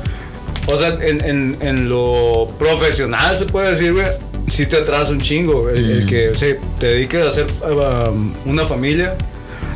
[0.67, 4.07] o sea, en, en, en lo profesional se puede decir, güey,
[4.49, 5.69] sí te atrasa un chingo.
[5.71, 6.07] El, el Mm.
[6.09, 7.47] que, o sea, te dediques a hacer
[8.11, 9.17] um, una familia,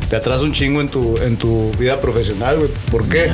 [0.09, 2.69] te atrasa un chingo en tu, en tu vida profesional, güey.
[2.91, 3.29] ¿Por qué?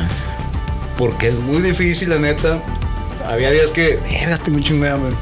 [0.97, 2.61] Porque es muy difícil, la neta.
[3.25, 5.15] Había días que, verga, tengo un chingo de hambre.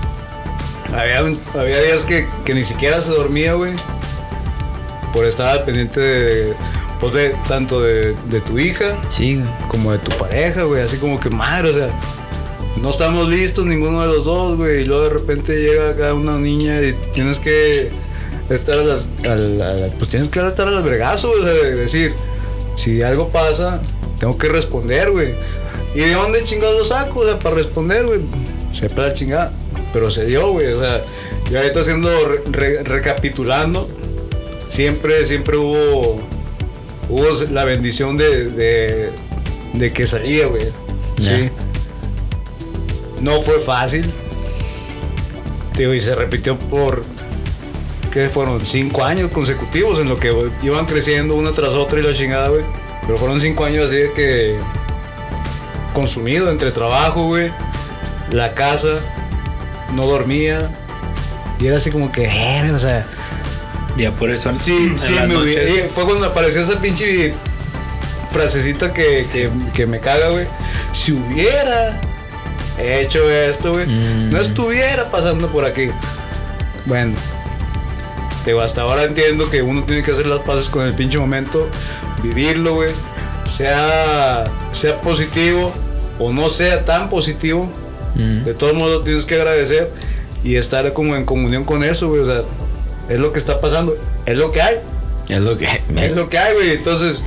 [0.94, 1.20] Había,
[1.60, 3.74] había días que, que ni siquiera se dormía, güey.
[5.14, 6.54] Por estar al pendiente de,
[7.00, 11.20] pues de, tanto de, de tu hija Sí, como de tu pareja, güey, así como
[11.20, 11.88] que madre, o sea,
[12.82, 16.38] no estamos listos ninguno de los dos, güey, y luego de repente llega acá una
[16.38, 17.90] niña y tienes que
[18.50, 21.44] estar a las, a la- a la- pues tienes que estar a las bregazos, o
[21.44, 22.14] sea, de decir,
[22.76, 23.82] si algo pasa,
[24.20, 25.34] tengo que responder, güey.
[25.96, 28.20] ¿Y de dónde chingados lo saco, o sea, para responder, güey?
[28.72, 29.52] Sepa la chingada,
[29.98, 31.02] pero se dio, güey, o sea,
[31.52, 33.90] y ahorita haciendo, re- re- recapitulando,
[34.70, 36.22] siempre, siempre hubo
[37.10, 39.10] hubo la bendición de, de,
[39.74, 40.66] de que salía, güey.
[41.20, 41.50] Sí.
[43.22, 44.06] No fue fácil.
[45.76, 47.04] Digo, y se repitió por.
[48.14, 48.64] ¿Qué fueron?
[48.64, 50.32] Cinco años consecutivos en lo que
[50.62, 52.62] iban creciendo una tras otra y la chingada, güey.
[53.02, 54.60] Pero fueron cinco años así de que.
[55.94, 57.52] Consumido entre trabajo, güey.
[58.32, 59.00] La casa.
[59.94, 60.70] No dormía.
[61.60, 62.30] Y era así como que,
[62.80, 63.06] sea.
[63.96, 67.34] Ya por eso Sí, en sí, las me noches- eh, fue cuando apareció esa pinche
[68.30, 70.46] frasecita que, que, que me caga, güey.
[70.94, 72.00] Si hubiera
[72.78, 74.30] hecho esto, güey, Mm.
[74.30, 75.88] no estuviera pasando por aquí.
[76.86, 77.16] Bueno,
[78.46, 81.68] digo, hasta ahora entiendo que uno tiene que hacer las paces con el pinche momento,
[82.22, 82.92] vivirlo, güey.
[83.46, 85.74] Sea, sea positivo
[86.20, 87.68] o no sea tan positivo,
[88.18, 88.44] Mm.
[88.46, 89.90] de todos modos tienes que agradecer
[90.44, 92.22] y estar como en comunión con eso, güey.
[92.22, 92.42] O sea,
[93.10, 93.96] es lo que está pasando,
[94.26, 94.76] es lo que hay,
[95.30, 95.66] Es lo que.
[95.98, 96.72] es lo que hay, güey.
[96.72, 97.24] Entonces,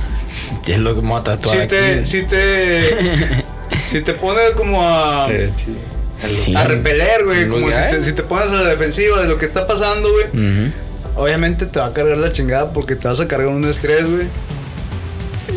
[0.67, 2.05] Es lo que me voy a tatuar si te, aquí.
[2.05, 2.81] si te,
[3.89, 6.35] si te pones como a, sí.
[6.35, 6.55] Sí.
[6.55, 9.45] a repeler, güey, como si te, si te pones a la defensiva de lo que
[9.47, 10.71] está pasando, güey, Ujú.
[11.15, 14.27] obviamente te va a cargar la chingada porque te vas a cargar un estrés, güey.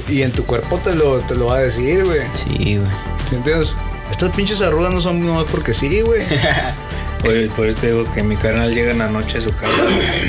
[0.09, 2.21] Y en tu cuerpo te lo, te lo va a decir, güey.
[2.35, 2.91] Sí, güey.
[3.29, 3.75] ¿Sí entiendes?
[4.15, 6.23] Estas pinches arrugas no son nomás porque sí, güey.
[7.25, 9.73] Por, por eso te digo que mi carnal llega en la noche a su casa.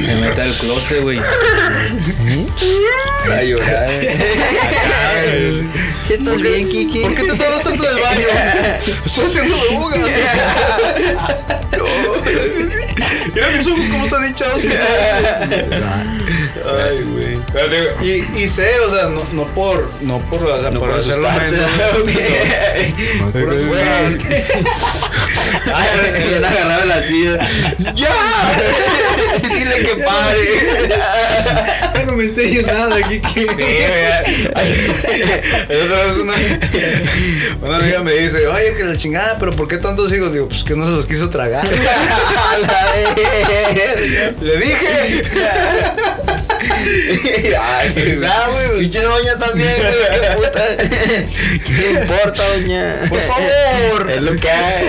[0.05, 1.19] Me mete al closet, güey.
[3.31, 3.89] A llorar.
[6.09, 6.99] ¿Estás bien, Kiki?
[6.99, 8.27] ¿Por qué te tardas tanto del baño?
[9.05, 9.99] Estoy haciendo arrugas.
[13.33, 14.63] Mira mis ojos cómo están hinchados.
[16.65, 17.35] Ay, güey.
[18.01, 20.99] Y, y sé, o sea, no, no por, no por, o sea, No por por
[20.99, 22.03] hacerlo asustarte, menos.
[22.13, 22.93] güey.
[23.19, 23.81] No, por Güey.
[23.81, 24.45] asustarte.
[25.73, 27.37] Ay, querían agarrar la silla.
[27.95, 28.09] ¡Ya!
[29.49, 30.45] Dile que pare.
[32.05, 32.95] no me enseñes nada.
[33.07, 33.19] Sí.
[35.65, 36.33] Otra vez una,
[37.61, 40.31] una amiga me dice, oye, que la chingada, pero ¿por qué tantos hijos?
[40.31, 41.67] Digo, pues que no se los quiso tragar.
[44.41, 45.23] Le dije.
[46.71, 48.79] Ay, Ah, güey.
[48.79, 50.21] Pinche doña también, güey.
[50.21, 50.65] qué puta.
[51.65, 52.95] ¿Qué le importa, doña?
[53.09, 54.11] Por favor.
[54.11, 54.85] Es lo que hay.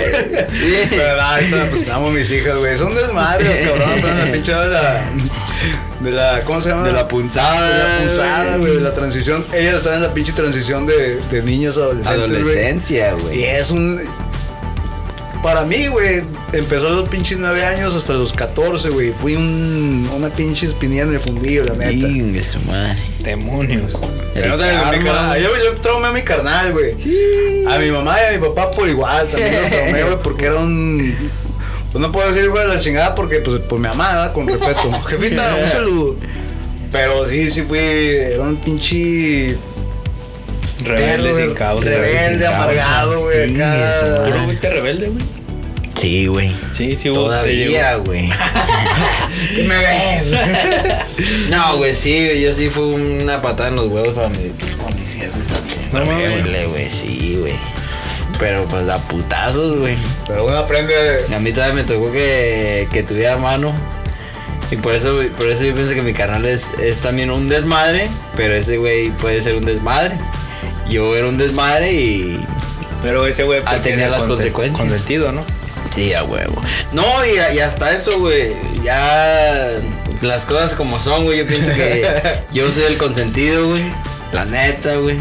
[1.21, 2.77] Ahorita, pues amo a mis hijas, güey.
[2.77, 3.93] Son desmadres, cabrón.
[3.95, 5.05] Están en la pinche de la.
[6.01, 6.41] De la.
[6.45, 6.87] ¿Cómo se llama?
[6.87, 7.69] De la punzada.
[7.69, 8.75] De la punzada, güey.
[8.77, 9.45] De la transición.
[9.53, 12.07] Ellas están en la pinche transición de, de niñas a adolescentes.
[12.17, 12.37] güey.
[12.37, 13.45] Adolescencia, Y güey.
[13.45, 14.03] es un.
[15.43, 16.23] Para mí, güey,
[16.53, 19.13] empezó a los pinches 9 años hasta los 14, güey.
[19.13, 21.93] Fui un, una pinche espinilla en el fundillo, la neta.
[21.93, 22.99] Ingue su madre.
[23.21, 24.01] Demonios.
[24.35, 26.97] Pero carnal- yo, yo traumé a mi carnal, güey.
[26.99, 27.65] Sí.
[27.69, 30.57] A mi mamá y a mi papá por igual, también lo traumé, güey, porque era
[30.57, 31.15] un.
[31.93, 34.91] Pues no puedo decir hijo de la chingada porque, pues, por mi amada, con respeto.
[35.09, 36.17] Jefita, un saludo.
[36.91, 37.79] Pero sí, sí fui.
[37.79, 39.57] Era un pinche.
[40.87, 41.91] Rebelde sin causa.
[41.91, 43.53] Rebelde, amargado, güey.
[43.53, 45.25] ¿Tú no fuiste rebelde, güey?
[45.99, 46.55] Sí, güey.
[46.73, 47.13] Sí, sí.
[47.13, 48.31] Todavía, güey.
[49.55, 50.33] ¿Qué me ves?
[51.49, 55.47] No, güey, sí, güey, yo sí fui una patada en los huevos para, mi, jefes
[55.49, 56.13] también.
[56.13, 57.55] Horrible, güey, sí, güey.
[58.39, 59.97] Pero pues da putazos, güey.
[60.27, 60.95] Pero uno aprende.
[61.35, 63.75] A mí también me tocó que, que tuviera mano.
[64.71, 68.09] Y por eso, por eso yo pienso que mi canal es, es también un desmadre,
[68.37, 70.17] pero ese güey puede ser un desmadre.
[70.89, 72.41] Yo era un desmadre y...
[73.03, 74.81] Pero ese güey tenía era las conse- consecuencias.
[74.81, 75.45] Consentido, ¿no?
[75.91, 76.61] Sí, a huevo.
[76.93, 78.55] No, y, y hasta eso, güey.
[78.83, 79.73] Ya
[80.23, 81.39] las cosas como son, güey.
[81.39, 83.83] Yo pienso que yo soy el consentido, güey.
[84.33, 85.17] La neta, güey.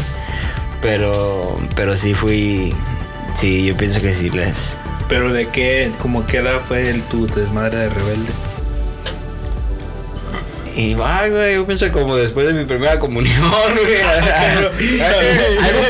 [0.80, 2.74] Pero, pero sí fui...
[3.34, 4.76] Sí, yo pienso que sí les...
[5.08, 8.28] Pero de qué, como qué edad fue el tu desmadre de rebelde.
[10.76, 13.34] Y va, güey, yo pienso como después de mi primera comunión,
[13.82, 13.96] güey.
[14.02, 14.70] Algo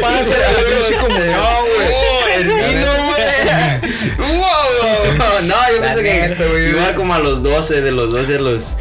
[0.01, 1.93] pasa, algo así como no, güey.
[1.93, 3.26] Oh, el vino, güey.
[4.16, 5.43] Wow.
[5.47, 8.76] No, yo pienso que igual como a los 12, de los 12 a los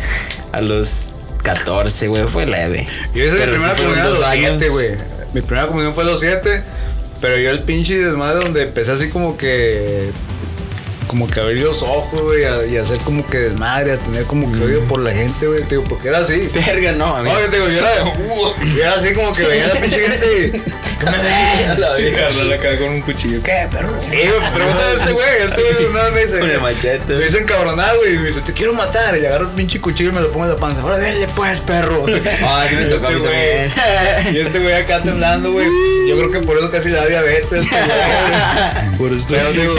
[0.51, 1.07] a los
[1.43, 2.87] 14, güey, fue leve.
[3.13, 4.55] Yo hice mi primera comunión a los dos años.
[4.59, 4.89] 7, güey.
[5.33, 6.63] Mi primera comunión fue a los 7.
[7.19, 10.11] Pero yo el pinche desmadre donde empecé así como que.
[11.07, 12.43] Como que abrir los ojos, güey,
[12.73, 15.61] y hacer como que desmadre, a tener como que odio por la gente, güey.
[15.63, 16.49] Te digo, porque era así.
[16.53, 17.29] Verga, no, a mí.
[17.29, 17.95] No, yo te digo, yo era,
[18.75, 20.51] yo era así como que veía a la pinche gente y.
[20.97, 21.77] ¿Qué me ves?
[21.79, 23.43] La Y Carnal acá con un cuchillo.
[23.43, 23.93] ¿Qué, perro?
[24.01, 25.27] Sí, güey, pregúntale a este güey.
[25.43, 26.39] Este güey una vez me dice.
[26.45, 27.13] Con el machete.
[27.15, 28.15] Me dice encabronado, güey.
[28.15, 29.15] Y me dice, te quiero matar.
[29.17, 30.81] Y le agarro el pinche cuchillo y me lo pongo en la panza.
[30.81, 32.05] Ahora dale, pues, perro.
[32.43, 33.69] Ah, sí me tocó a mí Este güey.
[33.69, 34.35] también.
[34.35, 35.67] Y este güey acá temblando, güey.
[36.07, 37.63] Yo creo que por eso casi le da diabetes.
[37.65, 38.97] este.
[38.97, 39.75] Por eso Pero digo,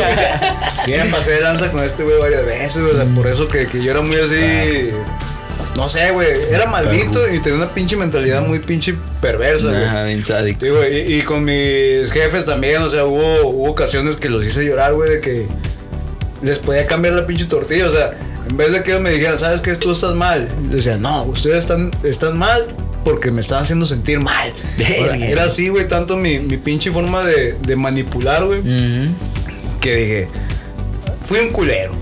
[0.86, 2.94] me pasé de lanza con este güey varias veces, güey.
[2.94, 4.90] O sea, por eso que, que yo era muy así.
[5.76, 6.28] No sé, güey.
[6.50, 9.84] Era maldito y tenía una pinche mentalidad muy pinche perversa, güey.
[9.84, 10.60] Ajá, bien sádico.
[10.60, 14.44] Sí, güey, y, y con mis jefes también, o sea, hubo, hubo ocasiones que los
[14.44, 15.46] hice llorar, güey, de que
[16.42, 18.12] les podía cambiar la pinche tortilla, o sea,
[18.48, 19.74] en vez de que ellos me dijeran, ¿sabes qué?
[19.74, 20.48] Tú estás mal.
[20.64, 22.66] Les decía, no, ustedes están, están mal
[23.04, 24.52] porque me están haciendo sentir mal.
[24.52, 25.26] O sea, Verga.
[25.26, 28.62] era así, güey, tanto mi, mi pinche forma de, de manipular, güey,
[29.80, 30.28] que dije,
[31.26, 31.92] fui un culero.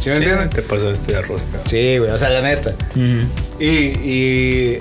[0.00, 0.50] ¿Sí me entienden?
[0.50, 1.60] te pasó esto de rosca.
[1.64, 2.74] Sí, güey, o sea, la neta.
[3.58, 4.78] Y, y,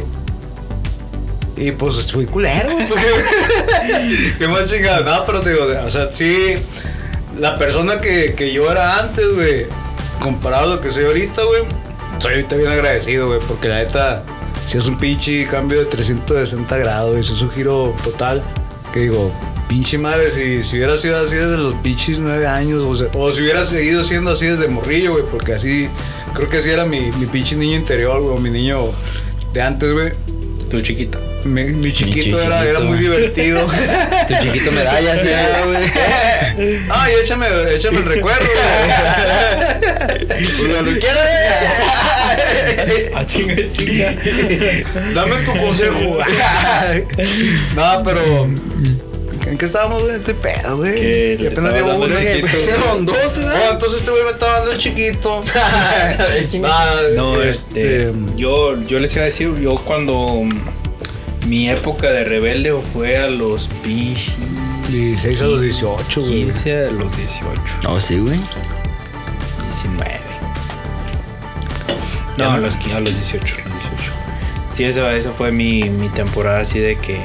[1.57, 2.87] y pues fui culero, güey.
[4.39, 5.01] Qué más chingada.
[5.01, 6.55] No, pero te digo, o sea, sí,
[7.39, 9.67] la persona que, que yo era antes, güey,
[10.19, 11.63] comparado a lo que soy ahorita, güey,
[12.19, 14.23] soy ahorita bien agradecido, güey, porque la neta,
[14.67, 18.41] si es un pinche cambio de 360 grados, y si es un giro total,
[18.91, 19.31] que digo,
[19.71, 23.31] pinche madre, si, si hubiera sido así desde los pinches nueve años, o, sea, o
[23.31, 25.87] si hubiera seguido siendo así desde morrillo, güey, porque así,
[26.35, 28.91] creo que así era mi, mi pinche niño interior, güey, o mi niño
[29.53, 30.11] de antes, güey.
[30.69, 31.21] Tu chiquito.
[31.45, 32.69] Mi, mi chiquito, era, chiquito.
[32.69, 33.65] era muy divertido.
[34.27, 35.29] Tu chiquito medalla, sí,
[36.57, 36.79] güey.
[36.89, 40.21] Ay, échame, échame el recuerdo, güey.
[40.27, 41.29] Pues cuando quieras.
[43.13, 44.15] Ah, chinga, chinga.
[45.13, 46.19] Dame tu consejo.
[47.75, 48.49] no, pero.
[49.47, 50.15] ¿En qué estábamos, güey?
[50.15, 50.95] Este pedo, güey.
[50.95, 52.15] Que le apenas llevo uno.
[52.15, 53.45] Fueron dos, ¿eh?
[53.45, 55.43] Oh, entonces este güey me estaba dando el chiquito.
[56.63, 62.23] Ah, No, este, yo, yo les iba a decir, yo cuando mm, mi época de
[62.23, 64.33] rebelde fue a los pinches
[64.89, 66.31] 16 a los 18, güey.
[66.45, 68.39] 15 a los 18, Oh, sí, güey.
[69.83, 70.21] 19.
[72.37, 74.11] No, a los, 15, a los 18, a los 18.
[74.75, 77.19] Sí, esa, esa fue mi, mi temporada así de que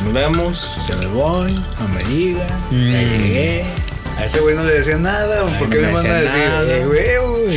[0.00, 2.92] nos vemos, se me voy, no me digan, ya Mm.
[3.22, 3.64] llegué.
[4.18, 5.44] A ese güey no le decía nada.
[5.46, 6.38] Ay, ¿Por no qué me me manda a decir?
[6.38, 6.76] nada.
[6.76, 7.56] Eh, güey.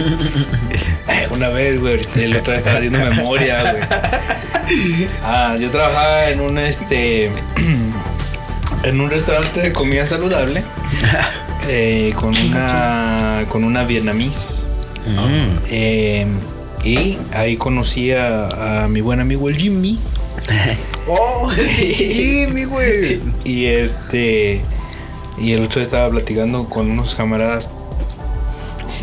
[1.08, 3.84] Eh, Una vez, güey, el otro estaba haciendo memoria, güey.
[5.24, 7.26] Ah, yo trabajaba en un este
[8.84, 10.64] en un restaurante de comida saludable
[11.68, 14.66] eh, con una con una vietnamís.
[15.06, 15.58] Mm.
[15.70, 16.26] Eh,
[16.84, 20.00] y ahí conocí a, a mi buen amigo el Jimmy.
[21.08, 23.22] Oh, Jimmy, güey.
[23.44, 24.62] Y este.
[25.38, 27.70] Y el otro día estaba platicando con unos camaradas.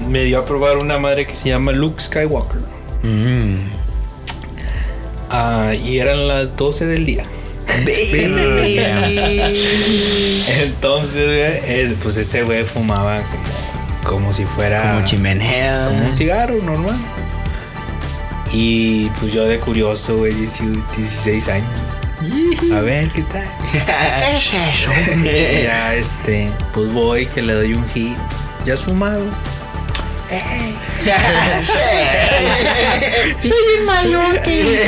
[0.09, 2.61] Me dio a probar una madre que se llama Luke Skywalker.
[3.03, 3.57] Mm.
[5.31, 7.25] Ah, y eran las 12 del día.
[10.49, 13.23] Entonces, es- pues ese güey fumaba
[14.03, 14.93] como, como si fuera.
[14.95, 15.87] Como chimenea.
[15.89, 16.97] como un cigarro normal.
[18.53, 21.69] Y pues yo de curioso, güey, 18, 16 años.
[22.73, 23.49] A ver qué trae.
[23.73, 24.91] ¿Qué es eso?
[25.63, 28.17] Ya este, pues voy que le doy un hit.
[28.65, 29.29] ¿Ya has fumado?
[33.43, 34.87] Soy el mayote.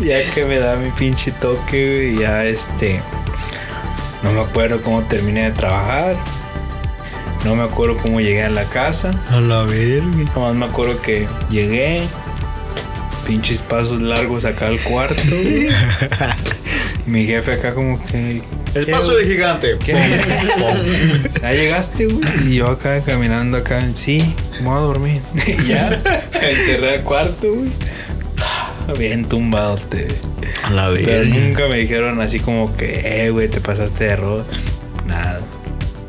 [0.06, 3.02] ya que me da mi pinche toque, güey, ya este.
[4.22, 6.16] No me acuerdo cómo terminé de trabajar.
[7.44, 9.10] No me acuerdo cómo llegué a la casa.
[9.30, 10.06] A la verga.
[10.34, 12.08] Nomás me acuerdo que llegué.
[13.26, 15.20] Pinches pasos largos acá al cuarto.
[15.30, 15.68] güey.
[17.06, 18.42] Mi jefe acá como que...
[18.74, 19.24] El ¿qué, paso güey?
[19.24, 19.76] de gigante.
[19.84, 19.94] ¿Qué?
[21.42, 22.24] Ya llegaste, güey.
[22.46, 23.82] Y yo acá caminando acá.
[23.94, 25.20] Sí, me voy a dormir.
[25.46, 26.02] Y ya.
[26.40, 27.70] Encerré al cuarto, güey.
[28.98, 30.06] Bien tumbado, te.
[30.62, 34.44] A la Pero nunca me dijeron así como que, eh, güey, te pasaste de error.
[35.06, 35.40] Nada.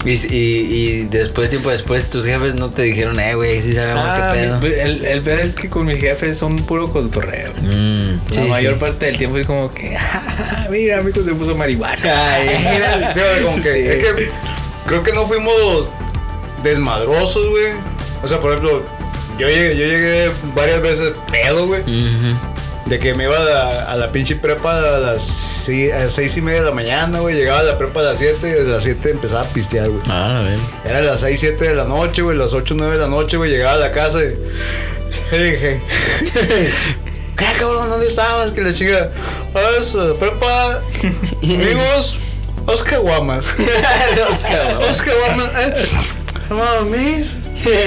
[0.05, 4.05] Y, y, y después, tiempo después, tus jefes no te dijeron, eh, güey, sí sabemos
[4.07, 4.59] Ah, qué pedo.
[4.61, 7.51] mi- el, el pedo es que con mis jefes son puro cotorreo.
[7.61, 8.79] Mm, La sí, mayor sí.
[8.79, 11.97] parte del tiempo es como que, "Ah, mira, mi hijo se puso marihuana.
[12.01, 13.79] Mira, fíjate, como que, Sí.
[13.79, 14.29] es que
[14.85, 15.89] creo que no fuimos
[16.63, 17.73] desmadrosos, güey.
[18.23, 18.83] O sea, por ejemplo,
[19.37, 21.81] yo llegué, yo llegué varias veces pedo, güey.
[22.87, 26.13] De que me iba a la, a la pinche prepa a las, si- a las
[26.13, 27.35] seis y media de la mañana, güey.
[27.35, 30.01] Llegaba a la prepa a las 7 y desde las 7 empezaba a pistear, güey.
[30.07, 30.59] Ah, a ver.
[30.85, 32.37] Era las 6, 7 de la noche, güey.
[32.37, 33.51] Las 8, 9 de la noche, güey.
[33.51, 34.27] Llegaba a la casa y.
[35.37, 35.81] dije.
[37.37, 37.89] ¿Qué cabrón?
[37.89, 38.51] ¿Dónde estabas?
[38.51, 39.11] Que la chica.
[39.53, 40.81] Vas a la prepa.
[41.43, 42.17] Amigos.
[42.67, 43.53] Oscar Guamas.
[44.89, 45.49] Oscar Guamas.
[45.55, 45.87] Eh.
[46.49, 47.27] Vamos a dormir.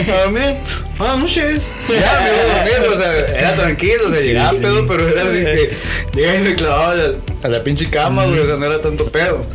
[0.07, 0.57] Dormir.
[0.99, 1.63] Buenas noches.
[1.89, 2.91] Ya, me iba a dormir.
[2.93, 4.07] O sea, era tranquilo.
[4.07, 5.77] O sea, llegaba pedo, pero era así que.
[6.15, 8.41] Llegaba y me clavaba a la, a la pinche cama, güey.
[8.41, 9.47] O sea, no era tanto pedo.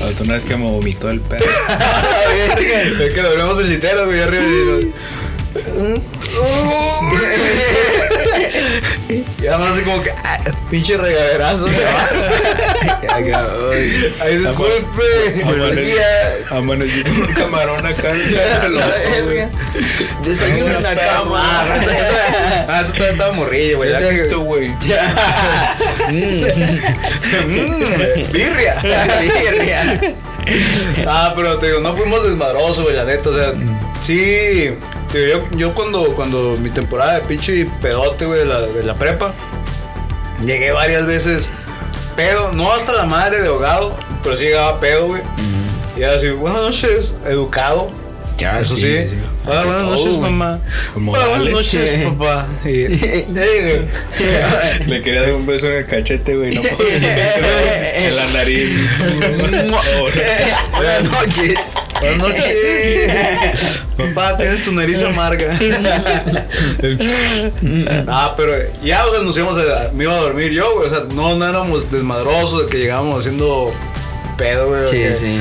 [0.00, 1.42] La otra una vez que me vomitó el pedo.
[3.00, 4.92] es que dormimos en literas, güey, arriba y
[9.44, 10.38] Y además así como que, ah,
[10.70, 11.66] pinche regaderazo.
[14.20, 15.44] Ay, disculpe.
[16.50, 18.08] Amanecí con un camarón acá.
[20.24, 21.62] Desayuno en la cama.
[21.62, 23.92] Ah, eso- eso- Ah, todavía estaba morrillo, güey.
[23.92, 24.68] ¿Qué ya esto, güey?
[26.10, 26.44] Mm,
[28.32, 28.80] Birria.
[31.06, 33.28] Ah, pero te digo, no fuimos desmadrosos, güey, la neta.
[33.28, 33.52] O sea,
[34.06, 34.70] sí.
[35.18, 38.94] Digo, yo, yo cuando, cuando mi temporada de pinche pedote, güey, de la, de la
[38.94, 39.32] prepa,
[40.44, 41.50] llegué varias veces
[42.16, 45.22] pedo, no hasta la madre de ahogado, pero sí llegaba pedo, güey.
[45.96, 47.90] Y era así, buenas noches, educado.
[48.36, 48.82] Ya, Eso sí.
[48.82, 49.16] sí, sí.
[49.46, 50.58] Ah, buenas Todo, noches, mamá.
[50.96, 52.46] Buenas noches, papá.
[52.64, 53.86] Le
[55.02, 56.52] quería dar un beso en el cachete, güey.
[56.54, 58.06] No podía.
[58.08, 58.70] En la nariz.
[59.38, 60.24] Buenas noches.
[62.00, 63.12] Buenas noches.
[63.96, 65.56] Papá, tienes tu nariz amarga.
[68.08, 69.92] ah, pero ya, o sea, nos íbamos a.
[69.92, 70.88] Me iba a dormir yo, güey.
[70.88, 73.72] O sea, no, no éramos desmadrosos de que llegábamos haciendo
[74.36, 74.88] pedo, güey.
[74.88, 75.40] Sí, sí.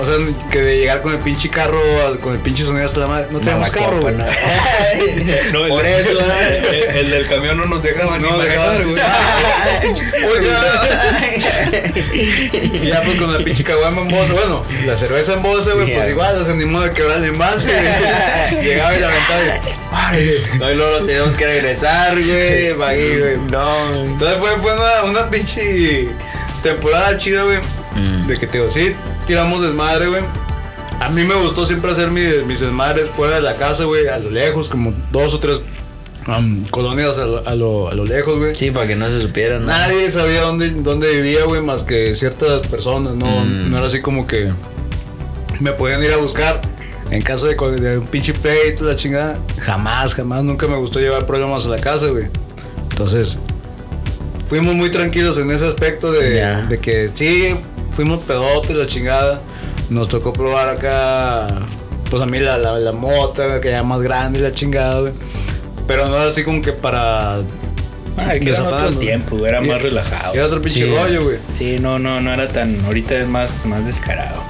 [0.00, 0.16] O sea,
[0.50, 1.78] que de llegar con el pinche carro,
[2.20, 3.26] con el pinche sonido hasta la madre.
[3.30, 4.14] No tenemos carro, güey.
[4.16, 4.24] No,
[5.64, 6.10] el, Por eso,
[6.72, 9.02] el, el del camión no nos dejaba ni No, manejar, dejaba- güey.
[12.12, 15.86] Y ya pues con la pinche caguama en bolsa, bueno, la cerveza en bolsa, güey,
[15.88, 18.64] Sí, pues igual, o sea, ni modo de quebrar el envase, güey.
[18.64, 22.68] Llegaba y la aventaba y, No, y luego lo tenemos que regresar, güey.
[22.70, 23.36] aquí, güey.
[23.50, 23.94] No.
[24.04, 26.08] Entonces fue, fue una, una pinche
[26.62, 27.58] temporada chida, güey.
[27.96, 28.26] Mm.
[28.26, 28.94] De que te digo, sí,
[29.30, 30.22] tiramos desmadre, güey.
[30.98, 34.18] A mí me gustó siempre hacer mis, mis desmadres fuera de la casa, güey, a
[34.18, 35.60] lo lejos, como dos o tres
[36.26, 38.56] um, colonias a lo, a lo, a lo lejos, güey.
[38.56, 39.86] Sí, para que no se supiera nada.
[39.86, 43.70] Nadie sabía dónde, dónde vivía, güey, más que ciertas personas, no, Mm.
[43.70, 44.50] no era así como que
[45.60, 46.60] me podían ir a buscar.
[47.12, 51.24] En caso de, de un pinche pleito, la chingada, jamás, jamás, nunca me gustó llevar
[51.24, 52.26] problemas a la casa, güey.
[52.90, 53.38] Entonces,
[54.46, 57.54] fuimos muy tranquilos en ese aspecto de, de que sí,
[57.92, 59.40] fuimos pedotes, la chingada.
[59.88, 61.48] Nos tocó probar acá,
[62.10, 65.12] pues a mí la, la, la mota, que ya más grande, la chingada, güey.
[65.86, 67.38] Pero no era así como que para
[68.16, 70.34] Ay, que eran otros tiempos, era Y- más relajado.
[70.34, 70.94] Era otro pinche Sí.
[70.94, 71.38] rollo, güey.
[71.54, 72.84] Sí, no, no, no era tan.
[72.84, 74.40] Ahorita es más, más descarado.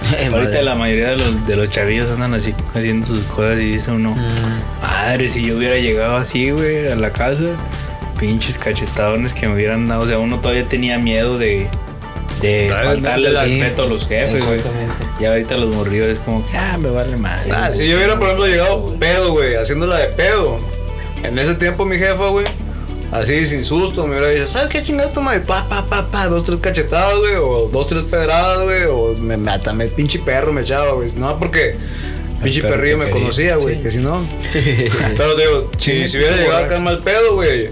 [0.20, 0.62] Ahorita Madre.
[0.64, 4.10] la mayoría de los, de los chavillos andan así haciendo sus cosas y dice uno,
[4.12, 4.82] Mm.
[4.82, 7.44] madre, si yo hubiera llegado así, güey, a la casa,
[8.18, 10.02] pinches cachetadones que me hubieran dado.
[10.02, 11.68] O sea, uno todavía tenía miedo de,
[12.40, 14.58] de faltarle el respeto a los jefes, güey.
[14.58, 14.94] Exactamente.
[15.20, 17.50] Y ahorita los morrillos es como que, ah, me vale madre.
[17.52, 20.58] Ah, si yo hubiera, por ejemplo, llegado pedo, güey, haciéndola de pedo.
[21.22, 22.46] En ese tiempo, mi jefa, güey,
[23.12, 26.26] así sin susto, me hubiera dicho, ¿sabes qué chingada toma de pa, pa, pa, pa?
[26.28, 30.52] Dos, tres cachetadas, güey, o dos, tres pedradas, güey, o me mata, me pinche perro
[30.52, 31.12] me echaba, güey.
[31.16, 31.74] No, porque
[32.42, 33.20] pinche perrillo me quería.
[33.20, 33.82] conocía, güey, Sí.
[33.82, 34.24] que si no.
[35.16, 37.68] Pero digo, si, si hubiera llegado acá mal pedo, güey.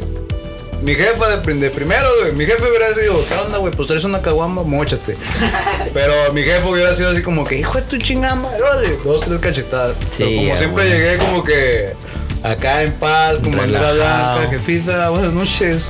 [0.83, 2.33] Mi jefa de, de primero, güey.
[2.35, 3.73] Mi jefe hubiera sido, ¿qué onda, güey?
[3.75, 5.17] Pues traes una caguama, mochate.
[5.95, 9.39] Pero mi jefe hubiera sido así como que, hijo de tu chingada madre, Dos, tres
[9.41, 9.97] cachetadas.
[10.11, 11.95] Sí, Pero como siempre llegué como que
[12.43, 15.89] acá en paz, con bandera blanca, jefita, buenas noches.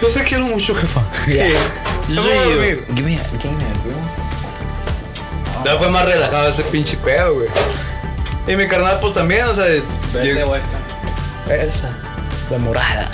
[0.00, 1.02] Yo te quiero mucho, jefa.
[1.26, 1.34] Yo
[2.08, 2.84] Ya me voy a soy dormir.
[2.94, 3.96] Give me, give me a girl.
[5.64, 7.48] Ya fue más relajado ese pinche pedo, güey.
[8.46, 9.64] Y mi carnal, pues también, o sea.
[9.64, 9.82] Vete
[10.18, 11.96] de llegó- esa,
[12.50, 13.10] la morada.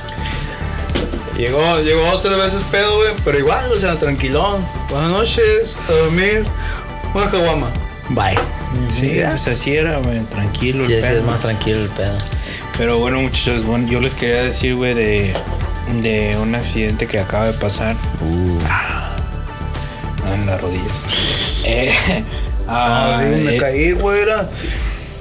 [1.37, 4.65] Llegó, llegó dos, tres veces pedo, güey, pero igual, o sea, tranquilón.
[4.91, 6.45] Buenas noches, a dormir.
[7.15, 7.71] Una caguama.
[8.11, 8.39] Bye.
[8.89, 10.81] Sí, pues así era, güey, tranquilo.
[10.83, 11.19] el Sí, ese pedo.
[11.21, 12.19] es más tranquilo el pedo.
[12.77, 15.35] Pero bueno, muchachos, bueno, yo les quería decir, güey, de,
[16.01, 17.97] de un accidente que acaba de pasar
[18.69, 19.17] Ah,
[20.33, 21.05] en las rodillas.
[21.65, 21.95] Eh,
[22.69, 24.49] Ah, ah, sí, me eh, caí, güey, era.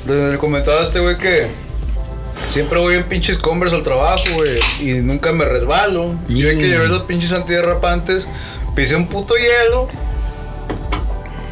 [0.08, 1.48] Le comentaba a este güey que
[2.52, 6.16] siempre voy en pinches Converse al trabajo, güey, y nunca me resbalo.
[6.30, 6.70] Y hay que Mm.
[6.70, 8.26] llevar los pinches antiderrapantes,
[8.76, 9.88] pisé un puto hielo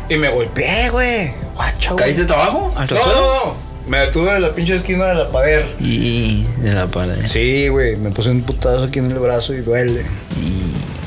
[0.09, 1.33] y me golpeé, güey.
[1.55, 2.05] Guacha, güey.
[2.13, 2.73] ¿Caíste abajo?
[2.75, 3.69] ¿Hasta No, no, no.
[3.87, 5.75] Me detuve en la pinche esquina de la pader.
[5.79, 7.25] Y de la pared.
[7.25, 10.05] Sí, güey, me puse un putazo aquí en el brazo y duele.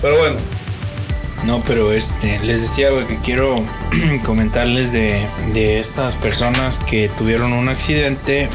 [0.01, 0.37] Pero bueno,
[1.45, 3.55] No, pero este, les decía, güey, que quiero
[4.25, 5.21] comentarles de,
[5.53, 8.49] de estas personas que tuvieron un accidente.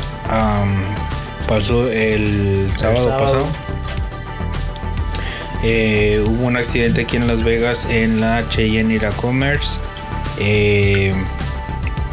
[1.47, 3.23] Pasó el sábado, sábado.
[3.23, 3.45] pasado.
[5.63, 9.79] Eh, hubo un accidente aquí en Las Vegas en la Cheyenne Ira Commerce.
[10.39, 11.13] eh,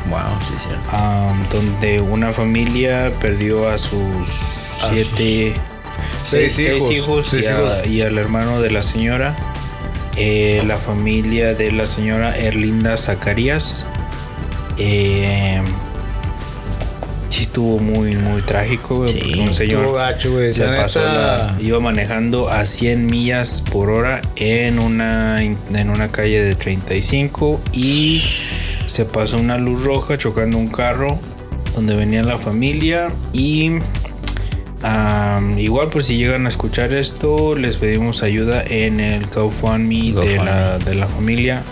[0.09, 0.55] Wow, sí,
[0.93, 4.28] am, donde una familia perdió a sus
[4.82, 5.55] A siete
[6.26, 7.87] seis seis hijos, hijos seis y, a- hijos.
[7.87, 9.35] y al hermano de la señora
[10.16, 13.87] Eh, la familia de la señora Erlinda Zacarías
[17.35, 20.53] sí estuvo muy muy trágico güey, Sí, un señor gacho, güey.
[20.53, 26.09] se La pasó la- iba manejando a 100 millas por hora en una en una
[26.09, 28.22] calle de 35 y
[28.87, 31.18] se pasó una luz roja chocando un carro
[31.74, 33.72] donde venía la familia y
[34.82, 40.12] am, igual por si llegan a escuchar esto les pedimos ayuda en el GoFundMe de
[40.12, 40.45] GoFundMe.
[40.45, 41.62] la, de la familia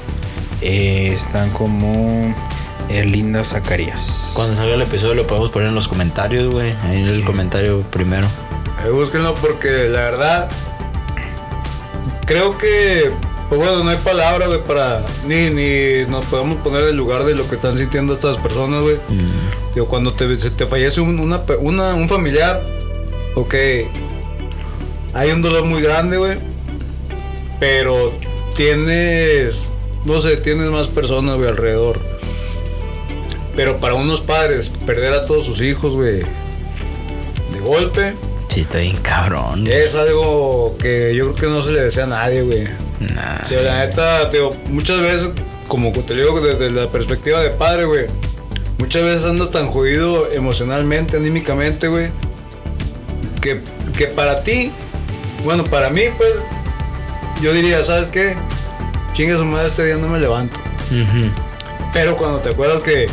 [0.64, 2.32] Eh, están como
[2.88, 6.74] Erlinda Zacarías Cuando salga el episodio lo podemos poner en los comentarios, güey.
[6.82, 7.14] Ahí en Sí.
[7.20, 8.26] el comentario primero.
[8.86, 10.48] Eh, búsquenlo porque la verdad
[12.26, 13.10] creo que
[13.48, 17.24] pues bueno no hay palabra güey para ni ni nos podemos poner en el lugar
[17.24, 19.74] de lo que están sintiendo estas personas güey Mm.
[19.74, 22.62] Digo, cuando te, se te fallece un, una, una- un familiar
[23.34, 23.54] ok
[25.14, 26.38] hay un dolor muy grande güey
[27.60, 28.12] pero
[28.56, 29.66] tienes
[30.04, 32.00] no sé tienes más personas güey alrededor
[33.56, 38.14] pero para unos padres perder a todos sus hijos güey de golpe
[38.52, 39.66] Sí, está bien cabrón.
[39.66, 42.64] es algo que yo creo que no se le desea a nadie, güey.
[43.00, 43.42] Nah.
[43.42, 45.30] Sí, la neta, digo, muchas veces,
[45.68, 48.08] como te digo desde la perspectiva de padre, güey,
[48.76, 52.08] muchas veces andas tan jodido emocionalmente, anímicamente, güey,
[53.40, 53.62] que,
[53.96, 54.70] que para ti,
[55.46, 56.34] bueno, para mí, pues,
[57.40, 58.36] yo diría, ¿sabes qué?
[59.14, 60.58] Chingue su madre, este día no me levanto.
[61.94, 63.06] Pero cuando te acuerdas que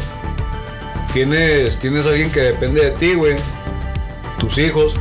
[1.25, 3.35] tienes, tienes alguien que depende de ti, güey,
[4.39, 4.95] tus hijos,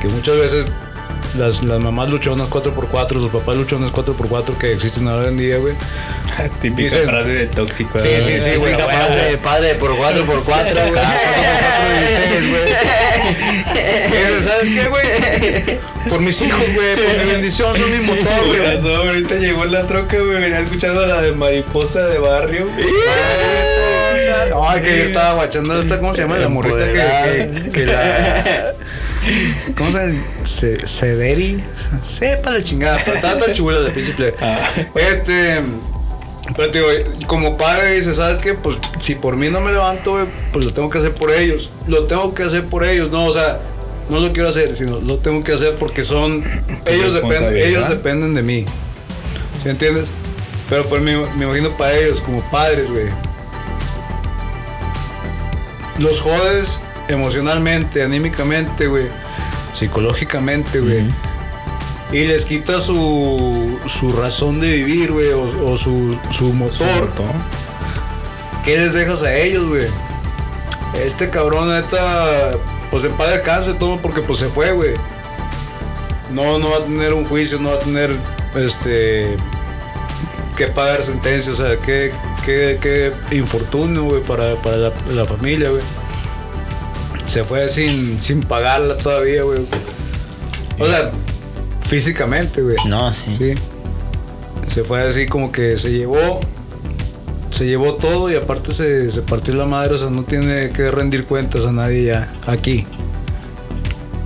[0.00, 0.64] que muchas veces
[1.38, 5.74] las, las mamás luchonas 4x4, los papás luchones 4x4 que existen ahora en día, güey.
[6.60, 8.26] típica Dicen- frase de tóxico Sí, ¿verdad?
[8.26, 11.00] sí, sí, güey, Típica frase de padre por 4 por 4 güey.
[11.00, 11.14] Ah,
[11.92, 14.42] 4x4 16, güey.
[14.42, 15.80] ¿Sabes qué, güey?
[16.08, 18.94] Por mis hijos, güey, por mi bendición, son mi motor, güey.
[18.96, 20.40] ahorita llegó la troca, güey.
[20.40, 22.66] Venía escuchando la de mariposa de barrio.
[24.64, 26.38] Ay, que yo estaba guachando esta, ¿cómo se llama?
[26.38, 28.74] La morrita que, que, que la.
[29.76, 30.24] ¿Cómo se llama?
[30.42, 31.62] Se, Cederi.
[32.02, 32.98] Sepa la chingada.
[32.98, 34.32] Estaba tan chula la pinche play.
[34.94, 35.60] Este.
[36.56, 38.54] Pero te digo, como padre dices, ¿sabes qué?
[38.54, 41.70] Pues si por mí no me levanto, pues lo tengo que hacer por ellos.
[41.86, 43.60] Lo tengo que hacer por ellos, no, o sea,
[44.10, 46.44] no lo quiero hacer, sino lo tengo que hacer porque son.
[46.86, 48.64] Ellos, dependen, ellos dependen de mí.
[49.62, 50.08] ¿Sí entiendes?
[50.68, 53.06] Pero por mí, me imagino para ellos, como padres, güey.
[56.02, 59.06] Los jodes emocionalmente, anímicamente, güey.
[59.72, 61.04] Psicológicamente, güey.
[62.10, 67.08] Y les quita su, su razón de vivir, güey, o, o su, su motor.
[68.64, 69.86] ¿Qué les dejas a ellos, güey?
[70.94, 72.50] Este cabrón, neta,
[72.90, 74.94] pues en paz descanse todo porque pues se fue, güey.
[76.32, 78.10] No, no va a tener un juicio, no va a tener,
[78.56, 79.36] este,
[80.56, 82.10] que pagar sentencia, o sea, qué,
[82.44, 85.82] qué, qué infortunio, güey, para, para la, la familia, güey.
[87.26, 89.60] Se fue sin, sin pagarla todavía, güey.
[90.78, 91.10] O sea,
[91.82, 92.76] físicamente, güey.
[92.86, 93.36] No, sí.
[93.38, 93.54] Sí.
[94.74, 96.40] Se fue así como que se llevó.
[97.50, 100.90] Se llevó todo y aparte se, se partió la madre, o sea, no tiene que
[100.90, 102.86] rendir cuentas a nadie ya aquí.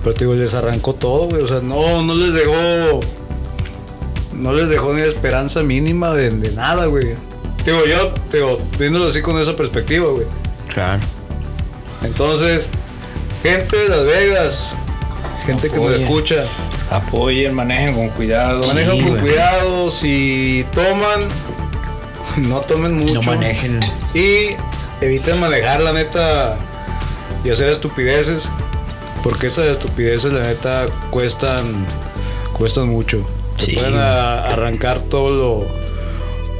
[0.02, 1.42] Pero te digo, les arrancó todo, güey.
[1.42, 3.00] O sea, no, no les dejó.
[4.32, 7.14] No les dejó ni esperanza mínima de, de nada, güey.
[7.66, 10.26] Digo, yo, digo, viéndolo así con esa perspectiva, güey.
[10.72, 11.00] Claro.
[12.02, 12.70] Entonces,
[13.42, 14.76] gente de Las Vegas,
[15.44, 16.44] gente que nos escucha,
[16.90, 18.64] Apoyen, manejen con cuidado.
[18.68, 19.20] manejan Sí, con güey.
[19.22, 19.90] cuidado.
[19.90, 21.20] Si toman,
[22.48, 23.14] no tomen mucho.
[23.14, 23.80] No manejen.
[24.14, 24.50] Y
[25.00, 26.56] eviten manejar, la neta,
[27.44, 28.48] y hacer estupideces.
[29.24, 31.84] Porque esas estupideces, la neta, cuestan,
[32.52, 33.26] cuestan mucho.
[33.56, 35.66] Se Sí, pueden a- arrancar todo lo,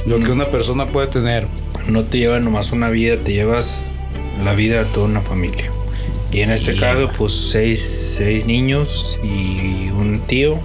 [0.07, 1.45] lo que una persona puede tener.
[1.87, 3.79] No te llevas nomás una vida, te llevas
[4.43, 5.71] la vida de toda una familia.
[6.31, 10.57] Y en este caso, pues seis, seis niños y un tío,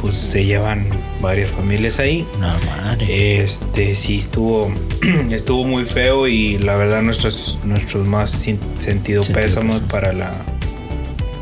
[0.00, 0.86] pues se llevan
[1.20, 2.26] varias familias ahí.
[2.40, 3.42] No, madre.
[3.42, 4.72] Este sí estuvo
[5.30, 9.90] estuvo muy feo y la verdad nuestros nuestros más sentido Sentido pésamos pésame.
[9.90, 10.32] para la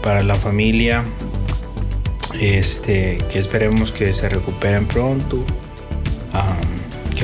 [0.03, 1.05] para la familia.
[2.41, 5.45] Este que esperemos que se recuperen pronto.
[6.33, 6.64] am,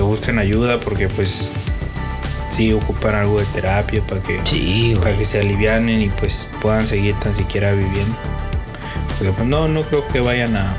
[0.01, 1.66] que busquen ayuda porque pues
[2.48, 6.86] sí ocupan algo de terapia para que sí, para que se alivianen y pues puedan
[6.86, 8.14] seguir tan siquiera viviendo.
[9.18, 10.74] Porque pues no no creo que vayan a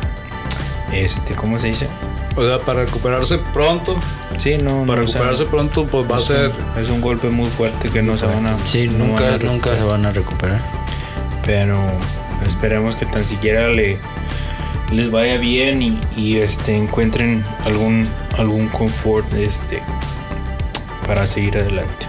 [0.92, 1.88] este, ¿cómo se dice?
[2.36, 3.96] O sea, para recuperarse pronto,
[4.38, 6.52] Sí, no, para no, o sea, recuperarse pronto, pues va a ser.
[6.76, 8.58] un- es un golpe muy fuerte que no se van a.
[8.66, 10.62] Sí, no nunca, a nunca se van a recuperar.
[11.46, 11.78] Pero
[12.46, 13.98] esperemos que tan siquiera le
[14.92, 19.82] les vaya bien y, y, este encuentren algún algún confort este
[21.08, 22.08] para seguir adelante.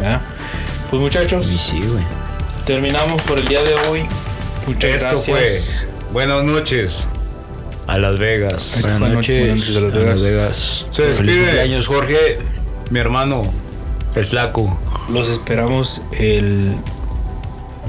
[0.00, 0.22] ¿verdad?
[0.90, 2.04] Pues muchachos, Y sí, güey.
[2.66, 4.06] terminamos por el día de hoy.
[4.66, 5.86] Muchas Esto gracias.
[5.88, 6.12] fue.
[6.12, 7.08] Buenas noches.
[7.86, 8.78] A Las Vegas.
[8.80, 9.68] Buenas noches.
[9.74, 10.04] Las a.
[10.06, 10.86] Las Vegas.
[10.90, 11.42] Se despide.
[11.42, 12.38] cumpleaños, Jorge.
[12.90, 13.44] Mi hermano,
[14.14, 14.78] el flaco.
[15.10, 16.76] Los esperamos el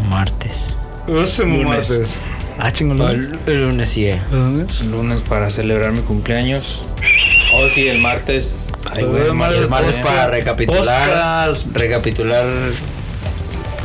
[0.09, 0.77] Martes.
[1.05, 1.89] Próximo Lunes.
[1.89, 2.19] martes.
[2.57, 3.01] Ah, chingón.
[3.01, 4.05] El, el lunes sí.
[4.05, 4.21] eh.
[4.89, 6.85] lunes para celebrar mi cumpleaños.
[7.53, 8.69] Oh, sí, el martes.
[8.95, 11.07] Ay, güey, El el martes El martes para recapitular.
[11.09, 11.67] Podcast.
[11.73, 12.45] Recapitular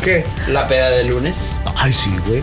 [0.05, 0.25] ¿Qué?
[0.49, 1.37] la peda del lunes.
[1.77, 2.43] Ay, sí, güey.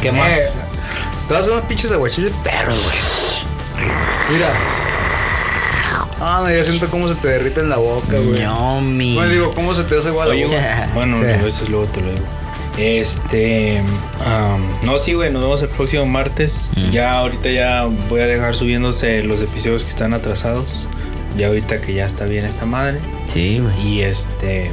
[0.00, 0.94] ¿Qué Eh, más?
[1.28, 3.86] Te vas a unos pinches aguachiles perros, güey.
[4.32, 4.48] Mira.
[6.20, 8.42] Ah, no, ya siento cómo se te derrite en la boca, güey.
[8.42, 8.80] No,
[9.28, 10.90] digo, cómo se te hace igual la boca.
[10.94, 12.24] bueno, a veces luego te lo digo.
[12.78, 13.78] Este.
[14.24, 16.70] am, no, sí, güey, nos vemos el próximo martes.
[16.76, 16.90] Mm.
[16.90, 20.86] Ya ahorita ya voy a dejar subiéndose los episodios que están atrasados.
[21.36, 22.98] Ya ahorita que ya está bien esta madre.
[23.26, 23.86] Sí, güey.
[23.86, 24.70] Y este.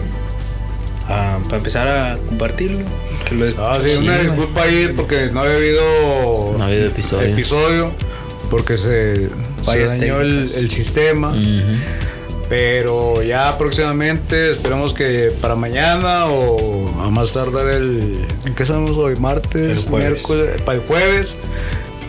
[1.07, 2.79] para empezar a compartirlo.
[3.27, 4.27] Que lo Ah, sí, Sí, una güey.
[4.27, 7.27] disculpa ahí porque no había habido, No ha habido episodio.
[7.27, 7.91] episodio,
[8.49, 9.29] porque se,
[9.63, 11.33] se dañó el, sistema.
[12.55, 18.27] Pero ya próximamente esperemos que para mañana o a más tardar el.
[18.45, 19.15] ¿En qué estamos hoy?
[19.15, 21.35] Martes, El miércoles, para el jueves.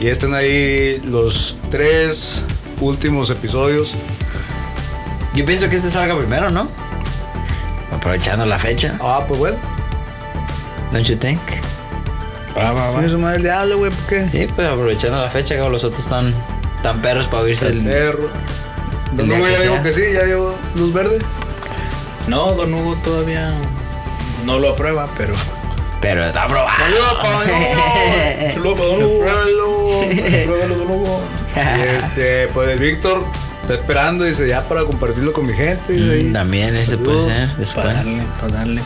[0.00, 2.42] Y estén ahí los tres
[2.82, 3.94] últimos episodios.
[5.34, 6.68] Yo pienso que este salga primero, ¿no?
[7.90, 8.98] Aprovechando la fecha.
[9.00, 9.56] Ah, pues bueno.
[10.92, 11.40] Don't you think?
[12.54, 13.08] Va, va, va.
[13.08, 14.28] Su madre el diablo, güey, ¿por qué?
[14.28, 16.34] Sí, pues aprovechando la fecha, como los otros están
[16.82, 17.84] tan perros para oírse El el.
[17.84, 18.28] perro.
[19.16, 21.18] Don Hugo ya dijo que sí, ya dio luz verde.
[22.28, 23.54] No, Don Hugo todavía
[24.44, 25.34] no lo aprueba, pero.
[26.00, 26.76] Pero está aprobado.
[26.78, 27.82] ¡Saludos para Don Hugo!
[28.52, 29.18] Saludos para Don Hugo.
[29.20, 30.44] Pruébalo.
[30.46, 31.20] Pruébalo, Don Hugo.
[31.56, 33.24] Y este, pues el Víctor
[33.62, 35.92] está esperando, dice, ya para compartirlo con mi gente.
[35.94, 37.74] Mm, También ese puede ser.
[37.74, 38.80] Para darle, para darle.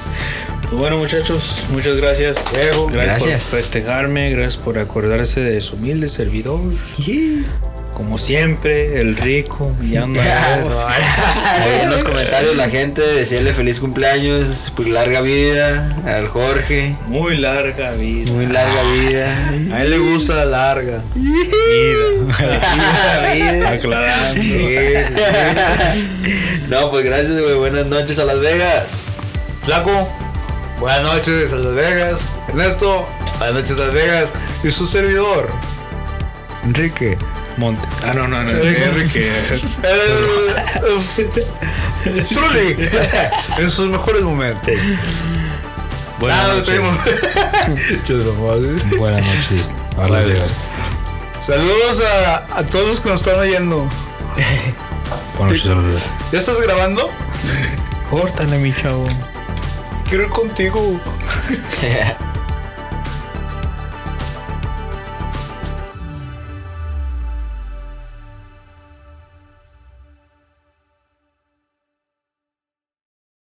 [0.63, 2.53] Pues bueno, muchachos, muchas gracias.
[2.53, 3.43] Gracias, Gracias.
[3.45, 6.61] por festejarme, gracias por acordarse de su humilde servidor.
[7.99, 9.73] Como siempre, el rico.
[9.83, 10.23] Y anda.
[10.89, 17.37] Ahí en los comentarios la gente decirle feliz cumpleaños, pues, larga vida al Jorge, Muy
[17.37, 18.31] larga vida.
[18.31, 19.37] muy larga vida.
[19.75, 21.03] A él le gusta la larga.
[22.39, 23.71] Larga vida.
[23.73, 24.41] Aclarando.
[24.43, 24.69] Sí, sí.
[26.69, 27.55] No, pues gracias, güey.
[27.55, 29.07] Buenas noches a Las Vegas.
[29.65, 30.09] Flaco,
[30.79, 32.21] buenas noches a Las Vegas.
[32.49, 33.07] Ernesto,
[33.39, 34.33] buenas noches a Las Vegas.
[34.63, 35.49] Y su servidor,
[36.65, 37.19] Enrique.
[37.59, 37.89] Monte.
[38.07, 38.51] Ah, no, no, no.
[38.51, 39.33] Enrique.
[39.83, 40.25] El,
[42.29, 42.77] Truly,
[43.59, 44.73] en sus mejores momentos.
[46.21, 46.81] Buenas Ah, noches.
[48.99, 49.75] Buenas noches.
[49.97, 50.49] A Las Vegas.
[51.41, 53.89] Saludos a, a todos los que nos están oyendo.
[55.39, 56.03] Buenas noches.
[56.33, 57.11] ¿Ya estás grabando?
[58.11, 59.07] Córtale, mi chavo.
[60.09, 61.01] Quiero ir contigo.